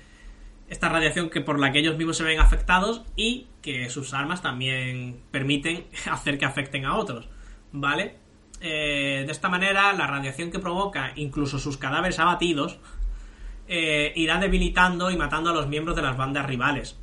esta 0.69 0.89
radiación 0.89 1.29
que 1.29 1.41
por 1.41 1.59
la 1.59 1.71
que 1.71 1.77
ellos 1.77 1.97
mismos 1.97 2.17
se 2.17 2.23
ven 2.23 2.39
afectados 2.39 3.03
y 3.15 3.45
que 3.61 3.91
sus 3.91 4.15
armas 4.15 4.41
también 4.41 5.21
permiten 5.29 5.85
hacer 6.11 6.39
que 6.39 6.45
afecten 6.45 6.85
a 6.85 6.95
otros, 6.95 7.29
¿vale? 7.71 8.24
Eh, 8.61 9.23
de 9.25 9.31
esta 9.31 9.49
manera, 9.49 9.93
la 9.93 10.07
radiación 10.07 10.51
que 10.51 10.59
provoca 10.59 11.11
incluso 11.15 11.59
sus 11.59 11.77
cadáveres 11.77 12.19
abatidos 12.19 12.79
eh, 13.67 14.13
irá 14.15 14.39
debilitando 14.39 15.11
y 15.11 15.17
matando 15.17 15.49
a 15.49 15.53
los 15.53 15.67
miembros 15.67 15.95
de 15.95 16.01
las 16.01 16.17
bandas 16.17 16.45
rivales. 16.45 16.97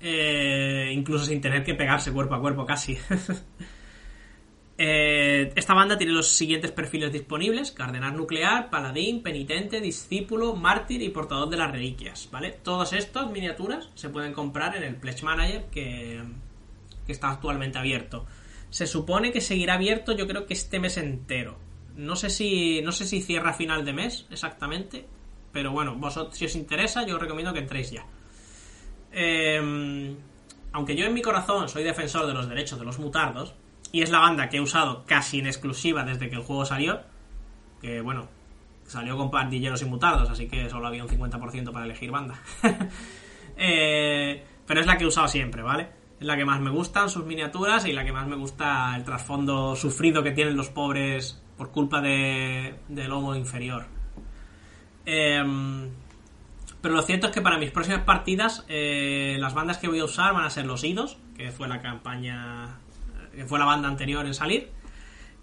incluso 0.00 1.24
sin 1.24 1.40
tener 1.40 1.64
que 1.64 1.74
pegarse 1.74 2.12
cuerpo 2.12 2.34
a 2.34 2.40
cuerpo 2.40 2.66
casi. 2.66 2.98
Eh, 4.84 5.52
esta 5.54 5.74
banda 5.74 5.98
tiene 5.98 6.12
los 6.12 6.28
siguientes 6.28 6.72
perfiles 6.72 7.12
disponibles: 7.12 7.70
Cardenal 7.70 8.16
Nuclear, 8.16 8.68
Paladín, 8.68 9.22
Penitente, 9.22 9.80
Discípulo, 9.80 10.56
Mártir 10.56 11.02
y 11.02 11.10
Portador 11.10 11.48
de 11.50 11.56
las 11.56 11.70
Reliquias. 11.70 12.28
¿Vale? 12.32 12.50
Todas 12.50 12.92
estas 12.92 13.30
miniaturas 13.30 13.90
se 13.94 14.08
pueden 14.08 14.32
comprar 14.32 14.76
en 14.76 14.82
el 14.82 14.96
Pledge 14.96 15.22
Manager 15.22 15.66
que, 15.70 16.20
está 17.06 17.30
actualmente 17.30 17.78
abierto. 17.78 18.26
Se 18.72 18.86
supone 18.86 19.32
que 19.32 19.42
seguirá 19.42 19.74
abierto, 19.74 20.12
yo 20.12 20.26
creo 20.26 20.46
que 20.46 20.54
este 20.54 20.80
mes 20.80 20.96
entero. 20.96 21.58
No 21.94 22.16
sé 22.16 22.30
si. 22.30 22.80
No 22.80 22.90
sé 22.90 23.06
si 23.06 23.20
cierra 23.20 23.52
final 23.52 23.84
de 23.84 23.92
mes 23.92 24.26
exactamente. 24.30 25.06
Pero 25.52 25.72
bueno, 25.72 25.94
vosotros, 25.96 26.38
si 26.38 26.46
os 26.46 26.56
interesa, 26.56 27.04
yo 27.04 27.16
os 27.16 27.20
recomiendo 27.20 27.52
que 27.52 27.58
entréis 27.58 27.90
ya. 27.90 28.06
Em, 29.12 30.16
aunque 30.72 30.96
yo 30.96 31.04
en 31.04 31.12
mi 31.12 31.20
corazón 31.20 31.68
soy 31.68 31.84
defensor 31.84 32.26
de 32.26 32.32
los 32.32 32.48
derechos 32.48 32.78
de 32.78 32.86
los 32.86 32.98
mutardos, 32.98 33.52
y 33.92 34.00
es 34.00 34.10
la 34.10 34.20
banda 34.20 34.48
que 34.48 34.56
he 34.56 34.60
usado 34.62 35.04
casi 35.04 35.40
en 35.40 35.46
exclusiva 35.48 36.02
desde 36.02 36.30
que 36.30 36.36
el 36.36 36.42
juego 36.42 36.64
salió. 36.64 37.02
Que 37.82 38.00
bueno, 38.00 38.26
salió 38.86 39.18
con 39.18 39.30
pandilleros 39.30 39.82
y 39.82 39.84
mutardos, 39.84 40.30
así 40.30 40.48
que 40.48 40.70
solo 40.70 40.86
había 40.86 41.04
un 41.04 41.10
50% 41.10 41.72
para 41.72 41.84
elegir 41.84 42.10
banda. 42.10 42.40
Eh, 43.54 44.42
pero 44.66 44.80
es 44.80 44.86
la 44.86 44.96
que 44.96 45.04
he 45.04 45.06
usado 45.06 45.28
siempre, 45.28 45.60
¿vale? 45.60 45.86
La 46.22 46.36
que 46.36 46.44
más 46.44 46.60
me 46.60 46.70
gustan 46.70 47.08
sus 47.08 47.24
miniaturas 47.24 47.86
y 47.86 47.92
la 47.92 48.04
que 48.04 48.12
más 48.12 48.26
me 48.26 48.36
gusta 48.36 48.94
el 48.96 49.04
trasfondo 49.04 49.76
sufrido 49.76 50.22
que 50.22 50.30
tienen 50.30 50.56
los 50.56 50.68
pobres 50.70 51.42
por 51.56 51.70
culpa 51.70 52.00
de, 52.00 52.76
del 52.88 53.12
homo 53.12 53.34
inferior. 53.34 53.86
Em, 55.04 55.90
pero 56.80 56.94
lo 56.94 57.02
cierto 57.02 57.26
es 57.28 57.32
que 57.32 57.40
para 57.40 57.58
mis 57.58 57.70
próximas 57.70 58.02
partidas, 58.02 58.64
eh, 58.68 59.36
las 59.38 59.54
bandas 59.54 59.78
que 59.78 59.88
voy 59.88 60.00
a 60.00 60.04
usar 60.04 60.32
van 60.34 60.44
a 60.44 60.50
ser 60.50 60.66
los 60.66 60.84
Idos, 60.84 61.18
que 61.36 61.50
fue 61.50 61.68
la 61.68 61.80
campaña 61.80 62.78
que 63.34 63.46
fue 63.46 63.58
la 63.58 63.64
banda 63.64 63.88
anterior 63.88 64.26
en 64.26 64.34
salir, 64.34 64.70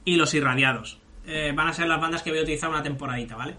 y 0.06 0.16
los 0.16 0.34
irradiados. 0.34 1.00
Eh, 1.26 1.54
van 1.56 1.68
a 1.68 1.74
ser 1.74 1.88
las 1.88 2.00
bandas 2.00 2.24
que 2.24 2.30
voy 2.30 2.40
a 2.40 2.44
utilizar 2.44 2.70
una 2.70 2.84
temporadita, 2.84 3.36
¿vale? 3.36 3.56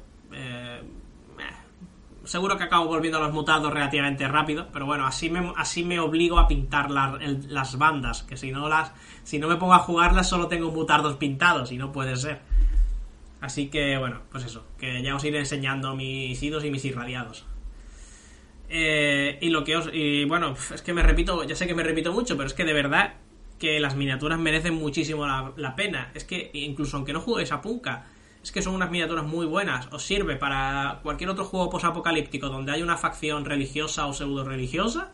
Seguro 2.31 2.57
que 2.57 2.63
acabo 2.63 2.87
volviendo 2.87 3.19
a 3.19 3.23
los 3.23 3.33
mutados 3.33 3.73
relativamente 3.73 4.29
rápido, 4.29 4.69
pero 4.73 4.87
bueno, 4.87 5.05
así 5.05 5.29
me, 5.29 5.53
así 5.57 5.83
me 5.83 5.99
obligo 5.99 6.39
a 6.39 6.47
pintar 6.47 6.89
las 6.89 7.77
bandas, 7.77 8.23
que 8.23 8.37
si 8.37 8.53
no 8.53 8.69
las 8.69 8.93
si 9.25 9.41
no 9.41 9.49
me 9.49 9.57
pongo 9.57 9.75
a 9.75 9.81
jugarlas 9.81 10.29
solo 10.29 10.47
tengo 10.47 10.71
mutardos 10.71 11.17
pintados 11.17 11.73
y 11.73 11.77
no 11.77 11.91
puede 11.91 12.15
ser. 12.15 12.39
Así 13.41 13.67
que, 13.67 13.99
bueno, 13.99 14.21
pues 14.31 14.45
eso, 14.45 14.65
que 14.79 15.03
ya 15.03 15.17
os 15.17 15.25
iré 15.25 15.41
enseñando 15.41 15.97
mis 15.97 16.41
idos 16.41 16.65
y 16.65 16.71
mis 16.71 16.85
irradiados. 16.85 17.47
Eh, 18.69 19.37
y 19.41 19.49
lo 19.49 19.65
que 19.65 19.77
os. 19.77 19.91
Y 19.93 20.25
bueno, 20.27 20.55
es 20.73 20.83
que 20.83 20.95
me 20.95 21.03
repito, 21.03 21.43
ya 21.43 21.57
sé 21.57 21.67
que 21.67 21.75
me 21.75 21.83
repito 21.83 22.13
mucho, 22.13 22.37
pero 22.37 22.47
es 22.47 22.55
que 22.55 22.65
de 22.65 22.75
verdad 22.75 23.15
que 23.59 23.81
las 23.81 23.97
miniaturas 23.97 24.39
merecen 24.39 24.75
muchísimo 24.75 25.27
la, 25.27 25.75
pena. 25.75 26.13
Es 26.15 26.23
que 26.23 26.53
incluso 26.55 26.97
aunque 26.97 27.13
no 27.13 27.23
juguéis 27.23 27.51
a 27.51 27.61
Punka, 27.61 28.07
es 28.43 28.53
que 28.53 28.63
son 28.63 28.75
unas 28.75 28.91
miniaturas 28.91 29.25
muy 29.25 29.47
buenas. 29.47 29.89
Os 29.93 30.05
sirve 30.05 30.37
para 30.37 31.01
cualquier 31.03 31.31
otro 31.31 31.45
juego 31.45 31.71
posapocalíptico 31.71 32.49
donde 32.49 32.73
hay 32.73 32.83
una 32.83 32.97
facción 32.97 33.45
religiosa 33.45 34.07
o 34.07 34.13
pseudo 34.13 34.45
religiosa. 34.45 35.11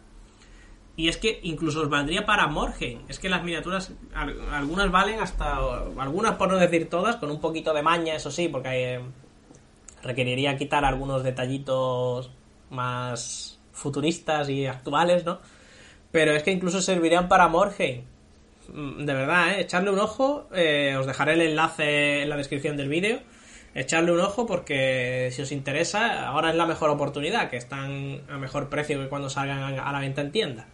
Y 0.97 1.09
es 1.09 1.19
que 1.19 1.41
incluso 1.43 1.83
os 1.83 1.91
valdría 1.91 2.25
para 2.25 2.47
Morgen. 2.47 3.03
Es 3.09 3.19
que 3.19 3.29
las 3.29 3.43
miniaturas, 3.43 3.93
algunas 4.15 4.91
valen 4.91 5.21
hasta. 5.21 5.57
Algunas, 5.99 6.37
por 6.37 6.51
no 6.51 6.57
decir 6.57 6.89
todas, 6.89 7.17
con 7.17 7.31
un 7.31 7.41
poquito 7.41 7.75
de 7.75 7.83
maña, 7.83 8.15
eso 8.15 8.31
sí, 8.31 8.49
porque 8.49 8.95
eh, 8.95 9.01
requeriría 10.03 10.57
quitar 10.57 10.85
algunos 10.85 11.23
detallitos 11.23 12.31
más 12.71 13.59
futuristas 13.73 14.49
y 14.49 14.67
actuales, 14.67 15.25
¿no? 15.27 15.41
Pero 16.13 16.33
es 16.33 16.43
que 16.43 16.53
incluso 16.53 16.81
servirían 16.81 17.29
para 17.29 17.49
Morheim. 17.49 18.05
Mm, 18.73 19.05
de 19.05 19.15
verdad, 19.15 19.51
¿eh? 19.53 19.61
echarle 19.61 19.91
un 19.91 19.99
ojo. 19.99 20.49
Eh, 20.55 20.97
os 20.99 21.07
dejaré 21.07 21.35
el 21.35 21.43
enlace 21.43 22.23
en 22.23 22.29
la 22.29 22.37
descripción 22.37 22.77
del 22.77 22.89
vídeo. 22.89 23.21
Echarle 23.75 24.13
un 24.13 24.21
ojo 24.21 24.47
porque 24.47 25.31
si 25.33 25.43
os 25.43 25.53
interesa, 25.53 26.27
ahora 26.29 26.51
es 26.51 26.57
la 26.57 26.67
mejor 26.67 26.91
oportunidad, 26.91 27.51
que 27.51 27.59
están 27.59 28.23
a 28.29 28.39
mejor 28.39 28.69
precio 28.71 28.99
que 28.99 29.09
cuando 29.09 29.29
salgan 29.29 29.79
a 29.79 29.93
la 29.93 30.01
venta 30.01 30.23
en 30.23 30.33
tienda. 30.33 30.67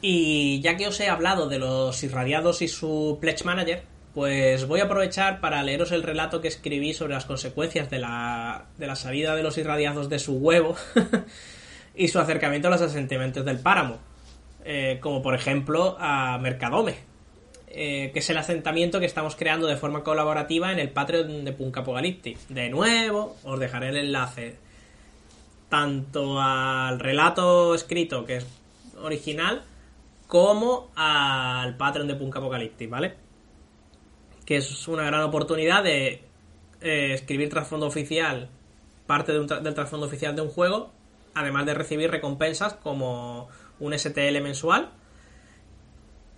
Y 0.00 0.60
ya 0.60 0.76
que 0.76 0.86
os 0.86 1.00
he 1.00 1.08
hablado 1.08 1.48
de 1.48 1.58
los 1.58 2.02
irradiados 2.02 2.62
y 2.62 2.68
su 2.68 3.18
Pledge 3.20 3.44
Manager, 3.44 3.82
pues 4.14 4.66
voy 4.66 4.80
a 4.80 4.84
aprovechar 4.84 5.40
para 5.40 5.62
leeros 5.62 5.92
el 5.92 6.02
relato 6.02 6.40
que 6.40 6.48
escribí 6.48 6.94
sobre 6.94 7.14
las 7.14 7.24
consecuencias 7.24 7.90
de 7.90 7.98
la, 7.98 8.66
de 8.78 8.86
la 8.86 8.96
salida 8.96 9.34
de 9.34 9.42
los 9.42 9.58
irradiados 9.58 10.08
de 10.08 10.18
su 10.18 10.34
huevo 10.34 10.76
y 11.94 12.08
su 12.08 12.18
acercamiento 12.18 12.68
a 12.68 12.70
los 12.70 12.82
asentamientos 12.82 13.44
del 13.44 13.58
páramo, 13.58 13.98
eh, 14.64 14.98
como 15.00 15.22
por 15.22 15.34
ejemplo 15.34 15.96
a 15.98 16.38
Mercadome, 16.38 16.96
eh, 17.68 18.10
que 18.12 18.18
es 18.18 18.30
el 18.30 18.36
asentamiento 18.36 19.00
que 19.00 19.06
estamos 19.06 19.36
creando 19.36 19.66
de 19.66 19.76
forma 19.76 20.02
colaborativa 20.02 20.72
en 20.72 20.78
el 20.78 20.90
Patreon 20.90 21.44
de 21.44 21.52
Punk 21.52 21.78
Apocalyptic. 21.78 22.38
De 22.48 22.68
nuevo, 22.68 23.36
os 23.44 23.58
dejaré 23.58 23.88
el 23.90 23.96
enlace 23.96 24.56
tanto 25.68 26.40
al 26.40 27.00
relato 27.00 27.74
escrito, 27.74 28.24
que 28.24 28.36
es 28.36 28.46
original, 29.02 29.62
como 30.26 30.90
al 30.94 31.76
Patreon 31.76 32.08
de 32.08 32.14
Punk 32.14 32.36
Apocalyptic, 32.36 32.88
¿vale? 32.88 33.24
que 34.44 34.56
es 34.56 34.88
una 34.88 35.04
gran 35.04 35.22
oportunidad 35.22 35.82
de 35.82 36.22
eh, 36.80 37.14
escribir 37.14 37.48
trasfondo 37.48 37.86
oficial, 37.86 38.48
parte 39.06 39.32
del 39.32 39.74
trasfondo 39.74 40.06
oficial 40.06 40.36
de 40.36 40.42
un 40.42 40.48
juego, 40.48 40.92
además 41.34 41.66
de 41.66 41.74
recibir 41.74 42.10
recompensas 42.10 42.74
como 42.74 43.48
un 43.80 43.98
STL 43.98 44.40
mensual 44.42 44.90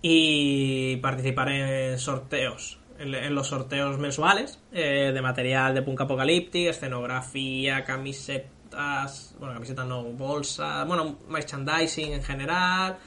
y 0.01 0.97
participar 0.97 1.49
en 1.49 1.99
sorteos, 1.99 2.79
en, 2.99 3.35
los 3.35 3.47
sorteos 3.47 3.97
mensuales 3.99 4.59
eh, 4.71 5.11
de 5.13 5.21
material 5.21 5.73
de 5.73 5.81
Punk 5.81 6.01
Apocalyptic, 6.01 6.67
escenografía, 6.67 7.83
camisetas, 7.83 9.35
bueno, 9.39 9.53
camisetas 9.53 9.85
no, 9.85 10.03
bolsas, 10.03 10.87
bueno, 10.87 11.17
merchandising 11.27 12.13
en 12.13 12.23
general, 12.23 12.97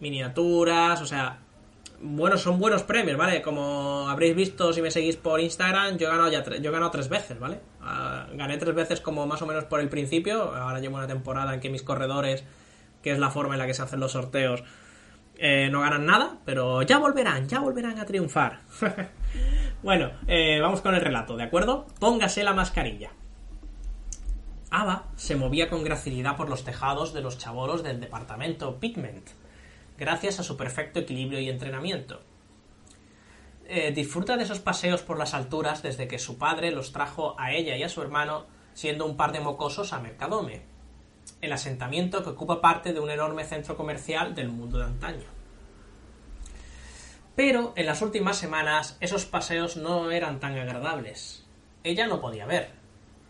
miniaturas, 0.00 1.00
o 1.00 1.06
sea, 1.06 1.38
bueno, 2.02 2.36
son 2.36 2.58
buenos 2.58 2.82
premios, 2.82 3.16
¿vale? 3.16 3.40
Como 3.42 4.08
habréis 4.08 4.34
visto 4.34 4.72
si 4.72 4.82
me 4.82 4.90
seguís 4.90 5.16
por 5.16 5.40
Instagram, 5.40 5.96
yo 5.98 6.08
he 6.10 6.30
ya 6.32 6.44
yo 6.58 6.74
he 6.74 6.90
tres 6.90 7.08
veces, 7.08 7.38
¿vale? 7.38 7.60
Ah, 7.80 8.26
gané 8.34 8.58
tres 8.58 8.74
veces 8.74 9.00
como 9.00 9.24
más 9.26 9.40
o 9.40 9.46
menos 9.46 9.64
por 9.64 9.78
el 9.78 9.88
principio. 9.88 10.54
Ahora 10.54 10.80
llevo 10.80 10.96
una 10.96 11.06
temporada 11.06 11.54
en 11.54 11.60
que 11.60 11.70
mis 11.70 11.82
corredores, 11.82 12.44
que 13.02 13.12
es 13.12 13.20
la 13.20 13.30
forma 13.30 13.54
en 13.54 13.60
la 13.60 13.66
que 13.66 13.74
se 13.74 13.82
hacen 13.82 14.00
los 14.00 14.12
sorteos, 14.12 14.64
eh, 15.36 15.68
no 15.70 15.80
ganan 15.80 16.04
nada, 16.04 16.38
pero 16.44 16.82
ya 16.82 16.98
volverán, 16.98 17.48
ya 17.48 17.60
volverán 17.60 17.98
a 18.00 18.04
triunfar. 18.04 18.62
bueno, 19.82 20.10
eh, 20.26 20.58
vamos 20.60 20.80
con 20.80 20.96
el 20.96 21.00
relato, 21.00 21.36
¿de 21.36 21.44
acuerdo? 21.44 21.86
Póngase 22.00 22.42
la 22.42 22.52
mascarilla. 22.52 23.10
Ava 24.70 25.04
se 25.14 25.36
movía 25.36 25.68
con 25.68 25.84
gracilidad 25.84 26.36
por 26.36 26.48
los 26.48 26.64
tejados 26.64 27.12
de 27.12 27.20
los 27.20 27.38
chabolos 27.38 27.84
del 27.84 28.00
departamento 28.00 28.80
Pigment 28.80 29.41
gracias 30.02 30.40
a 30.40 30.42
su 30.42 30.56
perfecto 30.56 30.98
equilibrio 30.98 31.38
y 31.38 31.48
entrenamiento. 31.48 32.22
Eh, 33.66 33.92
disfruta 33.92 34.36
de 34.36 34.42
esos 34.42 34.58
paseos 34.58 35.00
por 35.00 35.16
las 35.16 35.32
alturas 35.32 35.80
desde 35.80 36.08
que 36.08 36.18
su 36.18 36.38
padre 36.38 36.72
los 36.72 36.90
trajo 36.90 37.36
a 37.38 37.52
ella 37.52 37.76
y 37.76 37.84
a 37.84 37.88
su 37.88 38.02
hermano 38.02 38.46
siendo 38.74 39.06
un 39.06 39.16
par 39.16 39.30
de 39.30 39.38
mocosos 39.38 39.92
a 39.92 40.00
Mercadome, 40.00 40.62
el 41.40 41.52
asentamiento 41.52 42.24
que 42.24 42.30
ocupa 42.30 42.60
parte 42.60 42.92
de 42.92 42.98
un 42.98 43.10
enorme 43.10 43.44
centro 43.44 43.76
comercial 43.76 44.34
del 44.34 44.48
mundo 44.48 44.78
de 44.78 44.86
antaño. 44.86 45.28
Pero 47.36 47.72
en 47.76 47.86
las 47.86 48.02
últimas 48.02 48.36
semanas 48.36 48.96
esos 48.98 49.24
paseos 49.24 49.76
no 49.76 50.10
eran 50.10 50.40
tan 50.40 50.58
agradables. 50.58 51.46
Ella 51.84 52.08
no 52.08 52.20
podía 52.20 52.44
ver. 52.44 52.72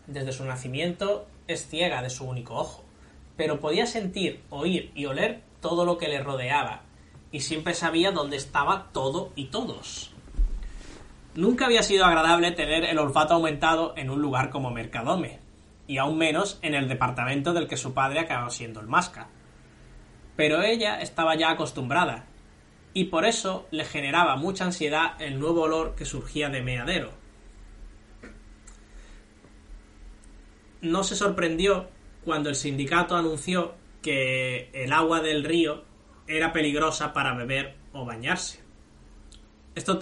Desde 0.07 0.31
su 0.31 0.43
nacimiento 0.43 1.27
es 1.47 1.67
ciega 1.67 2.01
de 2.01 2.09
su 2.09 2.25
único 2.25 2.55
ojo, 2.55 2.83
pero 3.37 3.59
podía 3.59 3.85
sentir, 3.85 4.41
oír 4.49 4.91
y 4.95 5.05
oler 5.05 5.52
todo 5.63 5.85
lo 5.85 5.97
que 5.97 6.09
le 6.09 6.21
rodeaba, 6.21 6.83
y 7.31 7.39
siempre 7.39 7.73
sabía 7.73 8.11
dónde 8.11 8.37
estaba 8.37 8.89
todo 8.91 9.31
y 9.35 9.45
todos. 9.45 10.11
Nunca 11.33 11.65
había 11.65 11.81
sido 11.81 12.05
agradable 12.05 12.51
tener 12.51 12.83
el 12.83 12.99
olfato 12.99 13.33
aumentado 13.33 13.95
en 13.97 14.11
un 14.11 14.21
lugar 14.21 14.51
como 14.51 14.69
Mercadome, 14.69 15.39
y 15.87 15.97
aún 15.97 16.19
menos 16.19 16.59
en 16.61 16.75
el 16.75 16.87
departamento 16.87 17.53
del 17.53 17.67
que 17.67 17.77
su 17.77 17.95
padre 17.95 18.19
acabó 18.19 18.51
siendo 18.51 18.81
el 18.81 18.87
masca. 18.87 19.29
Pero 20.35 20.61
ella 20.61 21.01
estaba 21.01 21.35
ya 21.35 21.49
acostumbrada, 21.49 22.25
y 22.93 23.05
por 23.05 23.25
eso 23.25 23.65
le 23.71 23.85
generaba 23.85 24.35
mucha 24.35 24.65
ansiedad 24.65 25.19
el 25.19 25.39
nuevo 25.39 25.61
olor 25.61 25.95
que 25.95 26.05
surgía 26.05 26.49
de 26.49 26.61
meadero. 26.61 27.11
No 30.81 31.03
se 31.03 31.15
sorprendió 31.15 31.87
cuando 32.25 32.49
el 32.49 32.55
sindicato 32.55 33.15
anunció 33.15 33.73
que 34.03 34.69
el 34.73 34.93
agua 34.93 35.21
del 35.21 35.43
río 35.43 35.83
era 36.27 36.53
peligrosa 36.53 37.13
para 37.13 37.33
beber 37.33 37.75
o 37.91 38.05
bañarse. 38.05 38.61
Esto, 39.73 39.97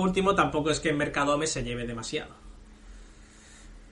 último 0.00 0.36
tampoco 0.36 0.70
es 0.70 0.78
que 0.78 0.90
en 0.90 0.98
Mercadome 0.98 1.48
se 1.48 1.64
lleve 1.64 1.86
demasiado. 1.86 2.36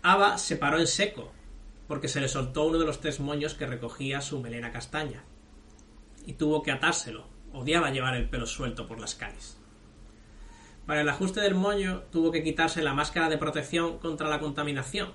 Ava 0.02 0.38
se 0.38 0.56
paró 0.56 0.78
en 0.78 0.86
seco, 0.86 1.32
porque 1.88 2.06
se 2.06 2.20
le 2.20 2.28
soltó 2.28 2.64
uno 2.64 2.78
de 2.78 2.86
los 2.86 3.00
tres 3.00 3.18
moños 3.18 3.54
que 3.54 3.66
recogía 3.66 4.20
su 4.20 4.40
melena 4.40 4.70
castaña, 4.70 5.24
y 6.24 6.34
tuvo 6.34 6.62
que 6.62 6.70
atárselo. 6.70 7.26
Odiaba 7.52 7.90
llevar 7.90 8.14
el 8.14 8.28
pelo 8.28 8.46
suelto 8.46 8.86
por 8.86 9.00
las 9.00 9.16
calles. 9.16 9.58
Para 10.86 11.00
el 11.00 11.08
ajuste 11.08 11.40
del 11.40 11.54
moño 11.54 12.04
tuvo 12.12 12.30
que 12.30 12.44
quitarse 12.44 12.82
la 12.82 12.94
máscara 12.94 13.28
de 13.28 13.38
protección 13.38 13.98
contra 13.98 14.28
la 14.28 14.38
contaminación, 14.38 15.12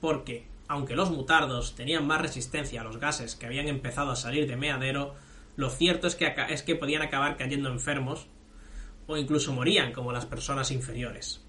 porque 0.00 0.46
aunque 0.68 0.96
los 0.96 1.10
mutardos 1.10 1.74
tenían 1.74 2.06
más 2.06 2.20
resistencia 2.20 2.80
a 2.80 2.84
los 2.84 2.98
gases 2.98 3.34
que 3.36 3.46
habían 3.46 3.68
empezado 3.68 4.10
a 4.10 4.16
salir 4.16 4.46
de 4.46 4.56
meadero, 4.56 5.14
lo 5.56 5.70
cierto 5.70 6.06
es 6.06 6.14
que, 6.14 6.34
es 6.48 6.62
que 6.62 6.76
podían 6.76 7.02
acabar 7.02 7.36
cayendo 7.36 7.68
enfermos 7.68 8.28
o 9.06 9.16
incluso 9.16 9.52
morían 9.52 9.92
como 9.92 10.12
las 10.12 10.26
personas 10.26 10.70
inferiores. 10.70 11.44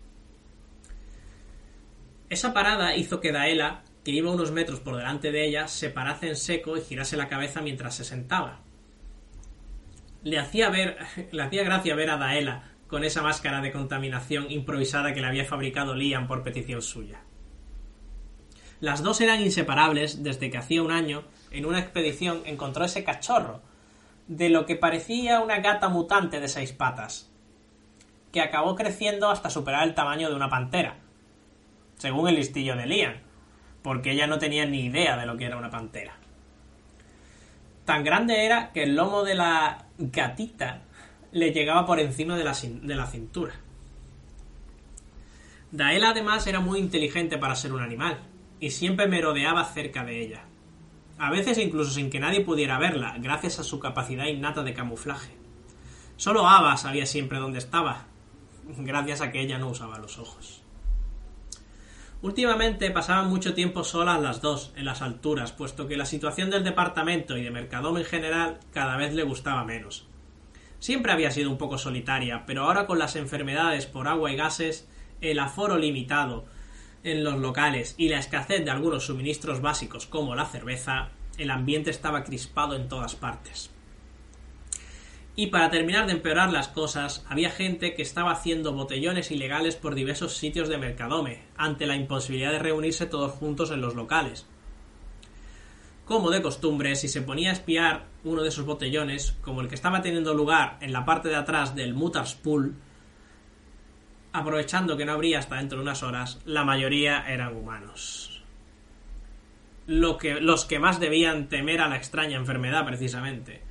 Esa 2.30 2.54
parada 2.54 2.96
hizo 2.96 3.20
que 3.20 3.32
Daela, 3.32 3.84
que 4.04 4.12
iba 4.12 4.32
unos 4.32 4.52
metros 4.52 4.80
por 4.80 4.98
delante 4.98 5.32
de 5.32 5.46
ella, 5.46 5.68
se 5.68 5.90
parase 5.90 6.28
en 6.28 6.36
seco 6.36 6.78
y 6.78 6.82
girase 6.82 7.16
la 7.16 7.30
cabeza 7.30 7.62
mientras 7.62 7.96
se 7.96 8.04
sentaba. 8.04 8.62
Le 10.24 10.40
hacía, 10.40 10.70
ver, 10.70 10.98
le 11.32 11.44
hacía 11.44 11.64
gracia 11.64 11.96
ver 11.96 12.10
a 12.10 12.18
Daela 12.18 12.72
con 12.88 13.04
esa 13.04 13.22
máscara 13.22 13.62
de 13.62 13.72
contaminación 13.72 14.52
improvisada 14.52 15.14
que 15.14 15.22
le 15.22 15.28
había 15.28 15.46
fabricado 15.46 15.96
Liam 15.96 16.28
por 16.28 16.44
petición 16.44 16.82
suya. 16.82 17.22
Las 18.84 19.02
dos 19.02 19.22
eran 19.22 19.40
inseparables 19.40 20.24
desde 20.24 20.52
que 20.52 20.58
hacía 20.58 20.84
un 20.84 20.92
año, 20.92 21.24
en 21.52 21.66
una 21.66 21.80
expedición, 21.80 22.42
encontró 22.44 22.84
ese 22.84 23.06
cachorro, 23.06 23.62
de 24.28 24.50
lo 24.50 24.66
que 24.66 24.76
parecía 24.76 25.40
una 25.40 25.60
gata 25.60 25.88
mutante 25.88 26.42
de 26.42 26.50
seis 26.50 26.74
patas, 26.74 27.32
que 28.34 28.42
acabó 28.42 28.76
creciendo 28.76 29.30
hasta 29.30 29.50
superar 29.50 29.88
el 29.88 29.96
tamaño 29.96 30.28
de 30.28 30.36
una 30.36 30.50
pantera, 30.50 30.98
según 31.96 32.28
el 32.28 32.36
listillo 32.36 32.76
de 32.76 32.86
Lian, 32.86 33.22
porque 33.84 34.12
ella 34.12 34.28
no 34.28 34.38
tenía 34.38 34.66
ni 34.66 34.82
idea 34.82 35.16
de 35.16 35.28
lo 35.28 35.38
que 35.38 35.46
era 35.46 35.56
una 35.56 35.72
pantera. 35.72 36.18
Tan 37.86 38.04
grande 38.04 38.46
era 38.46 38.74
que 38.74 38.84
el 38.84 38.98
lomo 38.98 39.24
de 39.24 39.36
la 39.36 39.86
gatita 39.98 40.82
le 41.32 41.54
llegaba 41.54 41.86
por 41.86 42.02
encima 42.02 42.36
de 42.36 42.44
la, 42.44 42.54
de 42.62 42.96
la 42.96 43.08
cintura. 43.08 43.54
Daela 45.72 46.10
además 46.10 46.46
era 46.48 46.60
muy 46.60 46.80
inteligente 46.80 47.38
para 47.38 47.56
ser 47.56 47.72
un 47.72 47.82
animal, 47.82 48.20
y 48.64 48.72
siempre 48.72 49.10
merodeaba 49.10 49.66
cerca 49.66 50.06
de 50.06 50.22
ella. 50.22 50.46
A 51.18 51.30
veces 51.30 51.58
incluso 51.58 51.92
sin 51.92 52.10
que 52.10 52.22
nadie 52.22 52.40
pudiera 52.40 52.80
verla, 52.80 53.14
gracias 53.20 53.60
a 53.60 53.64
su 53.66 53.78
capacidad 53.78 54.28
innata 54.28 54.64
de 54.64 54.74
camuflaje. 54.74 55.34
Solo 56.16 56.48
Ava 56.48 56.78
sabía 56.78 57.06
siempre 57.06 57.40
dónde 57.40 57.60
estaba, 57.60 58.06
gracias 58.78 59.20
a 59.20 59.34
que 59.34 59.42
ella 59.42 59.58
no 59.58 59.68
usaba 59.68 60.00
los 60.00 60.18
ojos. 60.18 60.62
Últimamente 62.22 62.90
pasaban 62.90 63.28
mucho 63.30 63.54
tiempo 63.54 63.84
solas 63.84 64.22
las 64.22 64.40
dos, 64.40 64.72
en 64.78 64.86
las 64.86 65.02
alturas, 65.02 65.52
puesto 65.52 65.90
que 65.90 65.98
la 65.98 66.06
situación 66.06 66.50
del 66.50 66.64
departamento 66.64 67.36
y 67.36 67.44
de 67.44 67.52
Mercadome 67.52 68.00
en 68.00 68.06
general 68.06 68.60
cada 68.72 68.96
vez 68.96 69.14
le 69.14 69.24
gustaba 69.24 69.66
menos. 69.66 70.08
Siempre 70.80 71.12
había 71.12 71.32
sido 71.32 71.50
un 71.50 71.58
poco 71.58 71.78
solitaria, 71.78 72.46
pero 72.48 72.64
ahora 72.64 72.86
con 72.86 72.98
las 72.98 73.18
enfermedades 73.18 73.88
por 73.88 74.08
agua 74.08 74.32
y 74.32 74.38
gases, 74.38 74.88
el 75.20 75.40
aforo 75.40 75.78
limitado 75.78 76.46
en 77.04 77.24
los 77.24 77.40
locales 77.40 77.96
y 77.98 78.10
la 78.10 78.20
escasez 78.20 78.64
de 78.64 78.72
algunos 78.72 79.06
suministros 79.06 79.62
básicos 79.62 80.08
como 80.08 80.36
la 80.36 80.46
cerveza, 80.46 81.10
el 81.38 81.52
ambiente 81.52 81.90
estaba 81.90 82.24
crispado 82.24 82.76
en 82.76 82.88
todas 82.88 83.16
partes. 83.16 83.70
Y 85.36 85.48
para 85.48 85.72
terminar 85.72 86.06
de 86.06 86.14
empeorar 86.14 86.52
las 86.52 86.68
cosas, 86.68 87.26
había 87.28 87.50
gente 87.50 87.96
que 87.96 88.04
estaba 88.04 88.32
haciendo 88.32 88.74
botellones 88.74 89.32
ilegales 89.32 89.76
por 89.76 89.96
diversos 89.96 90.38
sitios 90.38 90.70
de 90.70 90.78
Mercadome, 90.78 91.42
ante 91.58 91.88
la 91.88 91.96
imposibilidad 91.96 92.52
de 92.52 92.60
reunirse 92.60 93.08
todos 93.08 93.32
juntos 93.32 93.72
en 93.72 93.82
los 93.82 93.96
locales. 93.96 94.46
Como 96.06 96.30
de 96.30 96.44
costumbre, 96.44 96.96
si 96.96 97.08
se 97.08 97.24
ponía 97.24 97.50
a 97.50 97.54
espiar 97.54 98.06
uno 98.24 98.44
de 98.44 98.50
esos 98.50 98.66
botellones, 98.66 99.36
como 99.42 99.62
el 99.62 99.70
que 99.70 99.76
estaba 99.76 100.04
teniendo 100.04 100.36
lugar 100.36 100.78
en 100.82 100.94
la 100.94 101.06
parte 101.06 101.30
de 101.30 101.36
atrás 101.36 101.74
del 101.74 101.96
Mutars 101.96 102.36
Pool, 102.36 102.76
aprovechando 104.34 104.98
que 104.98 105.06
no 105.06 105.14
habría 105.14 105.40
hasta 105.40 105.56
dentro 105.56 105.78
de 105.78 105.84
unas 105.84 106.04
horas, 106.04 106.40
la 106.46 106.64
mayoría 106.64 107.24
eran 107.28 107.56
humanos. 107.56 108.44
Lo 109.88 110.18
que, 110.18 110.42
los 110.42 110.66
que 110.66 110.80
más 110.80 111.00
debían 111.00 111.50
temer 111.50 111.82
a 111.82 111.88
la 111.88 111.98
extraña 111.98 112.38
enfermedad, 112.38 112.86
precisamente 112.86 113.62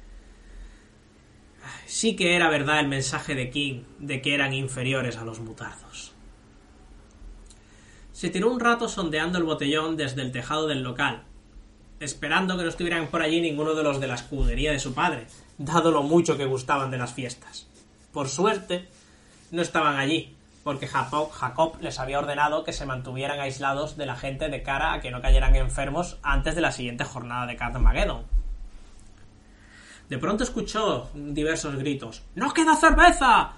sí 1.93 2.17
que 2.17 2.37
era 2.37 2.49
verdad 2.49 2.81
el 2.81 2.89
mensaje 2.89 3.35
de 3.35 3.51
King 3.51 3.83
de 3.99 4.23
que 4.23 4.35
eran 4.35 4.55
inferiores 4.55 5.19
a 5.19 5.25
los 5.25 5.41
mutardos. 5.41 6.13
Se 8.13 8.31
tiró 8.31 8.51
un 8.51 8.61
rato 8.61 8.89
sondeando 8.89 9.39
el 9.39 9.45
botellón 9.45 9.97
desde 9.97 10.23
el 10.23 10.33
tejado 10.33 10.67
del 10.69 10.83
local, 10.83 11.25
esperando 12.01 12.57
que 12.57 12.63
no 12.63 12.71
estuvieran 12.71 13.09
por 13.09 13.21
allí 13.21 13.41
ninguno 13.41 13.75
de 13.75 13.83
los 13.83 14.01
de 14.01 14.07
la 14.07 14.15
escudería 14.15 14.73
de 14.73 14.79
su 14.79 14.95
padre, 14.95 15.27
dado 15.59 15.91
lo 15.91 16.03
mucho 16.03 16.39
que 16.39 16.47
gustaban 16.47 16.91
de 16.91 16.99
las 16.99 17.13
fiestas. 17.13 17.69
Por 18.11 18.29
suerte, 18.29 18.89
no 19.51 19.61
estaban 19.61 19.97
allí, 19.97 20.35
porque 20.65 20.87
Jacob, 20.87 21.77
les 21.81 21.99
había 21.99 22.19
ordenado 22.19 22.65
que 22.65 22.73
se 22.73 22.87
mantuvieran 22.87 23.41
aislados 23.41 23.97
de 23.97 24.07
la 24.07 24.17
gente 24.17 24.49
de 24.49 24.63
cara 24.63 24.93
a 24.93 25.01
que 25.01 25.11
no 25.11 25.21
cayeran 25.21 25.57
enfermos 25.57 26.19
antes 26.23 26.55
de 26.55 26.61
la 26.61 26.73
siguiente 26.73 27.05
jornada 27.05 27.47
de 27.47 27.57
Carmageddon. 27.57 28.25
De 30.09 30.19
pronto 30.19 30.45
escuchó 30.45 31.11
diversos 31.15 31.77
gritos. 31.77 32.23
¡No 32.35 32.53
queda 32.53 32.77
cerveza! 32.77 33.55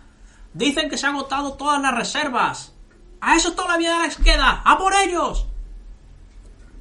Dicen 0.53 0.89
que 0.89 0.97
se 0.97 1.07
han 1.07 1.17
agotado 1.17 1.55
todas 1.55 1.83
las 1.83 1.95
reservas. 1.95 2.75
¡A 3.21 3.37
eso 3.37 3.53
todavía 3.55 3.99
les 4.03 4.17
queda! 4.17 4.63
¡A 4.65 4.79
por 4.79 4.95
ellos! 4.95 5.47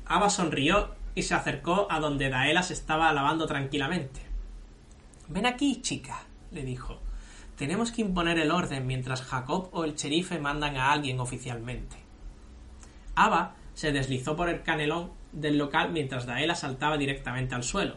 Ava 0.06 0.30
sonrió 0.30 0.96
y 1.16 1.24
se 1.24 1.34
acercó 1.34 1.88
a 1.90 2.00
donde 2.00 2.30
Daela 2.30 2.64
se 2.64 2.74
estaba 2.74 3.12
lavando 3.14 3.46
tranquilamente. 3.46 4.22
Ven 5.28 5.46
aquí, 5.46 5.82
chica, 5.82 6.22
le 6.52 6.64
dijo. 6.64 7.03
Tenemos 7.64 7.94
que 7.94 8.02
imponer 8.02 8.40
el 8.40 8.52
orden 8.52 8.86
mientras 8.86 9.22
Jacob 9.22 9.70
o 9.72 9.86
el 9.86 9.96
sherife 9.96 10.38
mandan 10.38 10.76
a 10.76 10.92
alguien 10.92 11.22
oficialmente. 11.22 11.96
Ava 13.16 13.56
se 13.74 13.94
deslizó 13.94 14.36
por 14.36 14.50
el 14.50 14.64
canelón 14.64 15.14
del 15.32 15.58
local 15.58 15.94
mientras 15.94 16.26
Daela 16.26 16.56
saltaba 16.56 16.98
directamente 16.98 17.56
al 17.56 17.64
suelo 17.64 17.96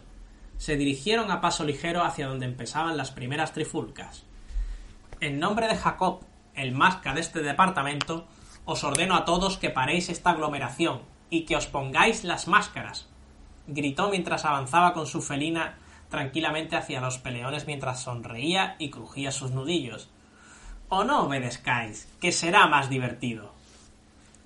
se 0.57 0.76
dirigieron 0.76 1.33
a 1.33 1.40
paso 1.40 1.64
ligero 1.64 2.05
hacia 2.05 2.29
donde 2.29 2.46
empezaban 2.46 2.96
las 2.96 3.11
primeras 3.11 3.52
trifulcas. 3.52 4.22
En 5.20 5.40
nombre 5.40 5.66
de 5.66 5.76
Jacob, 5.76 6.20
el 6.55 6.70
masca 6.70 7.12
de 7.12 7.20
este 7.20 7.42
departamento, 7.42 8.29
os 8.66 8.85
ordeno 8.85 9.16
a 9.16 9.24
todos 9.24 9.59
que 9.59 9.70
paréis 9.70 10.09
esta 10.11 10.31
aglomeración 10.31 11.02
y 11.29 11.44
que 11.44 11.57
os 11.57 11.66
pongáis 11.66 12.22
las 12.22 12.46
máscaras, 12.46 13.09
gritó 13.66 14.11
mientras 14.11 14.44
avanzaba 14.44 14.92
con 14.92 15.09
su 15.09 15.22
felina 15.22 15.76
tranquilamente 16.09 16.77
hacia 16.77 17.01
los 17.01 17.19
peleones 17.19 17.66
mientras 17.66 18.03
sonreía 18.03 18.77
y 18.79 18.90
crujía 18.90 19.33
sus 19.33 19.51
nudillos. 19.51 20.09
O 20.88 21.05
no 21.05 21.25
obedezcáis, 21.25 22.09
que 22.21 22.33
será 22.33 22.66
más 22.66 22.88
divertido. 22.88 23.53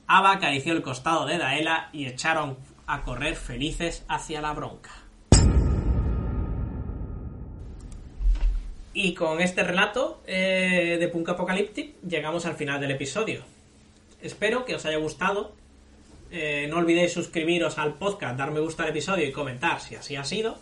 Ava 0.07 0.33
acarició 0.33 0.73
el 0.73 0.83
costado 0.83 1.27
de 1.27 1.39
Daela 1.39 1.91
y 1.93 2.07
echaron 2.07 2.57
a 2.87 3.03
correr 3.03 3.37
felices 3.37 4.05
hacia 4.09 4.41
la 4.41 4.53
bronca. 4.53 4.91
Y 8.93 9.15
con 9.15 9.41
este 9.41 9.63
relato 9.63 10.21
eh, 10.27 10.97
de 10.99 11.09
Punk 11.09 11.29
Apocalyptic 11.29 12.01
llegamos 12.03 12.45
al 12.47 12.57
final 12.57 12.81
del 12.81 12.91
episodio. 12.91 13.45
Espero 14.21 14.65
que 14.65 14.75
os 14.75 14.85
haya 14.85 14.99
gustado. 14.99 15.55
Eh, 16.33 16.67
no 16.69 16.79
olvidéis 16.79 17.13
suscribiros 17.13 17.79
al 17.79 17.95
podcast, 17.95 18.37
dar 18.37 18.51
me 18.51 18.61
gusta 18.61 18.83
al 18.83 18.91
episodio 18.91 19.27
y 19.27 19.33
comentar 19.33 19.81
si 19.81 19.97
así 19.97 20.17
ha 20.17 20.25
sido, 20.25 20.59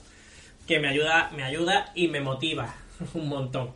que 0.69 0.79
me 0.79 0.87
ayuda, 0.87 1.33
me 1.35 1.43
ayuda 1.43 1.91
y 1.95 2.07
me 2.09 2.21
motiva 2.21 2.77
un 3.15 3.29
montón. 3.29 3.73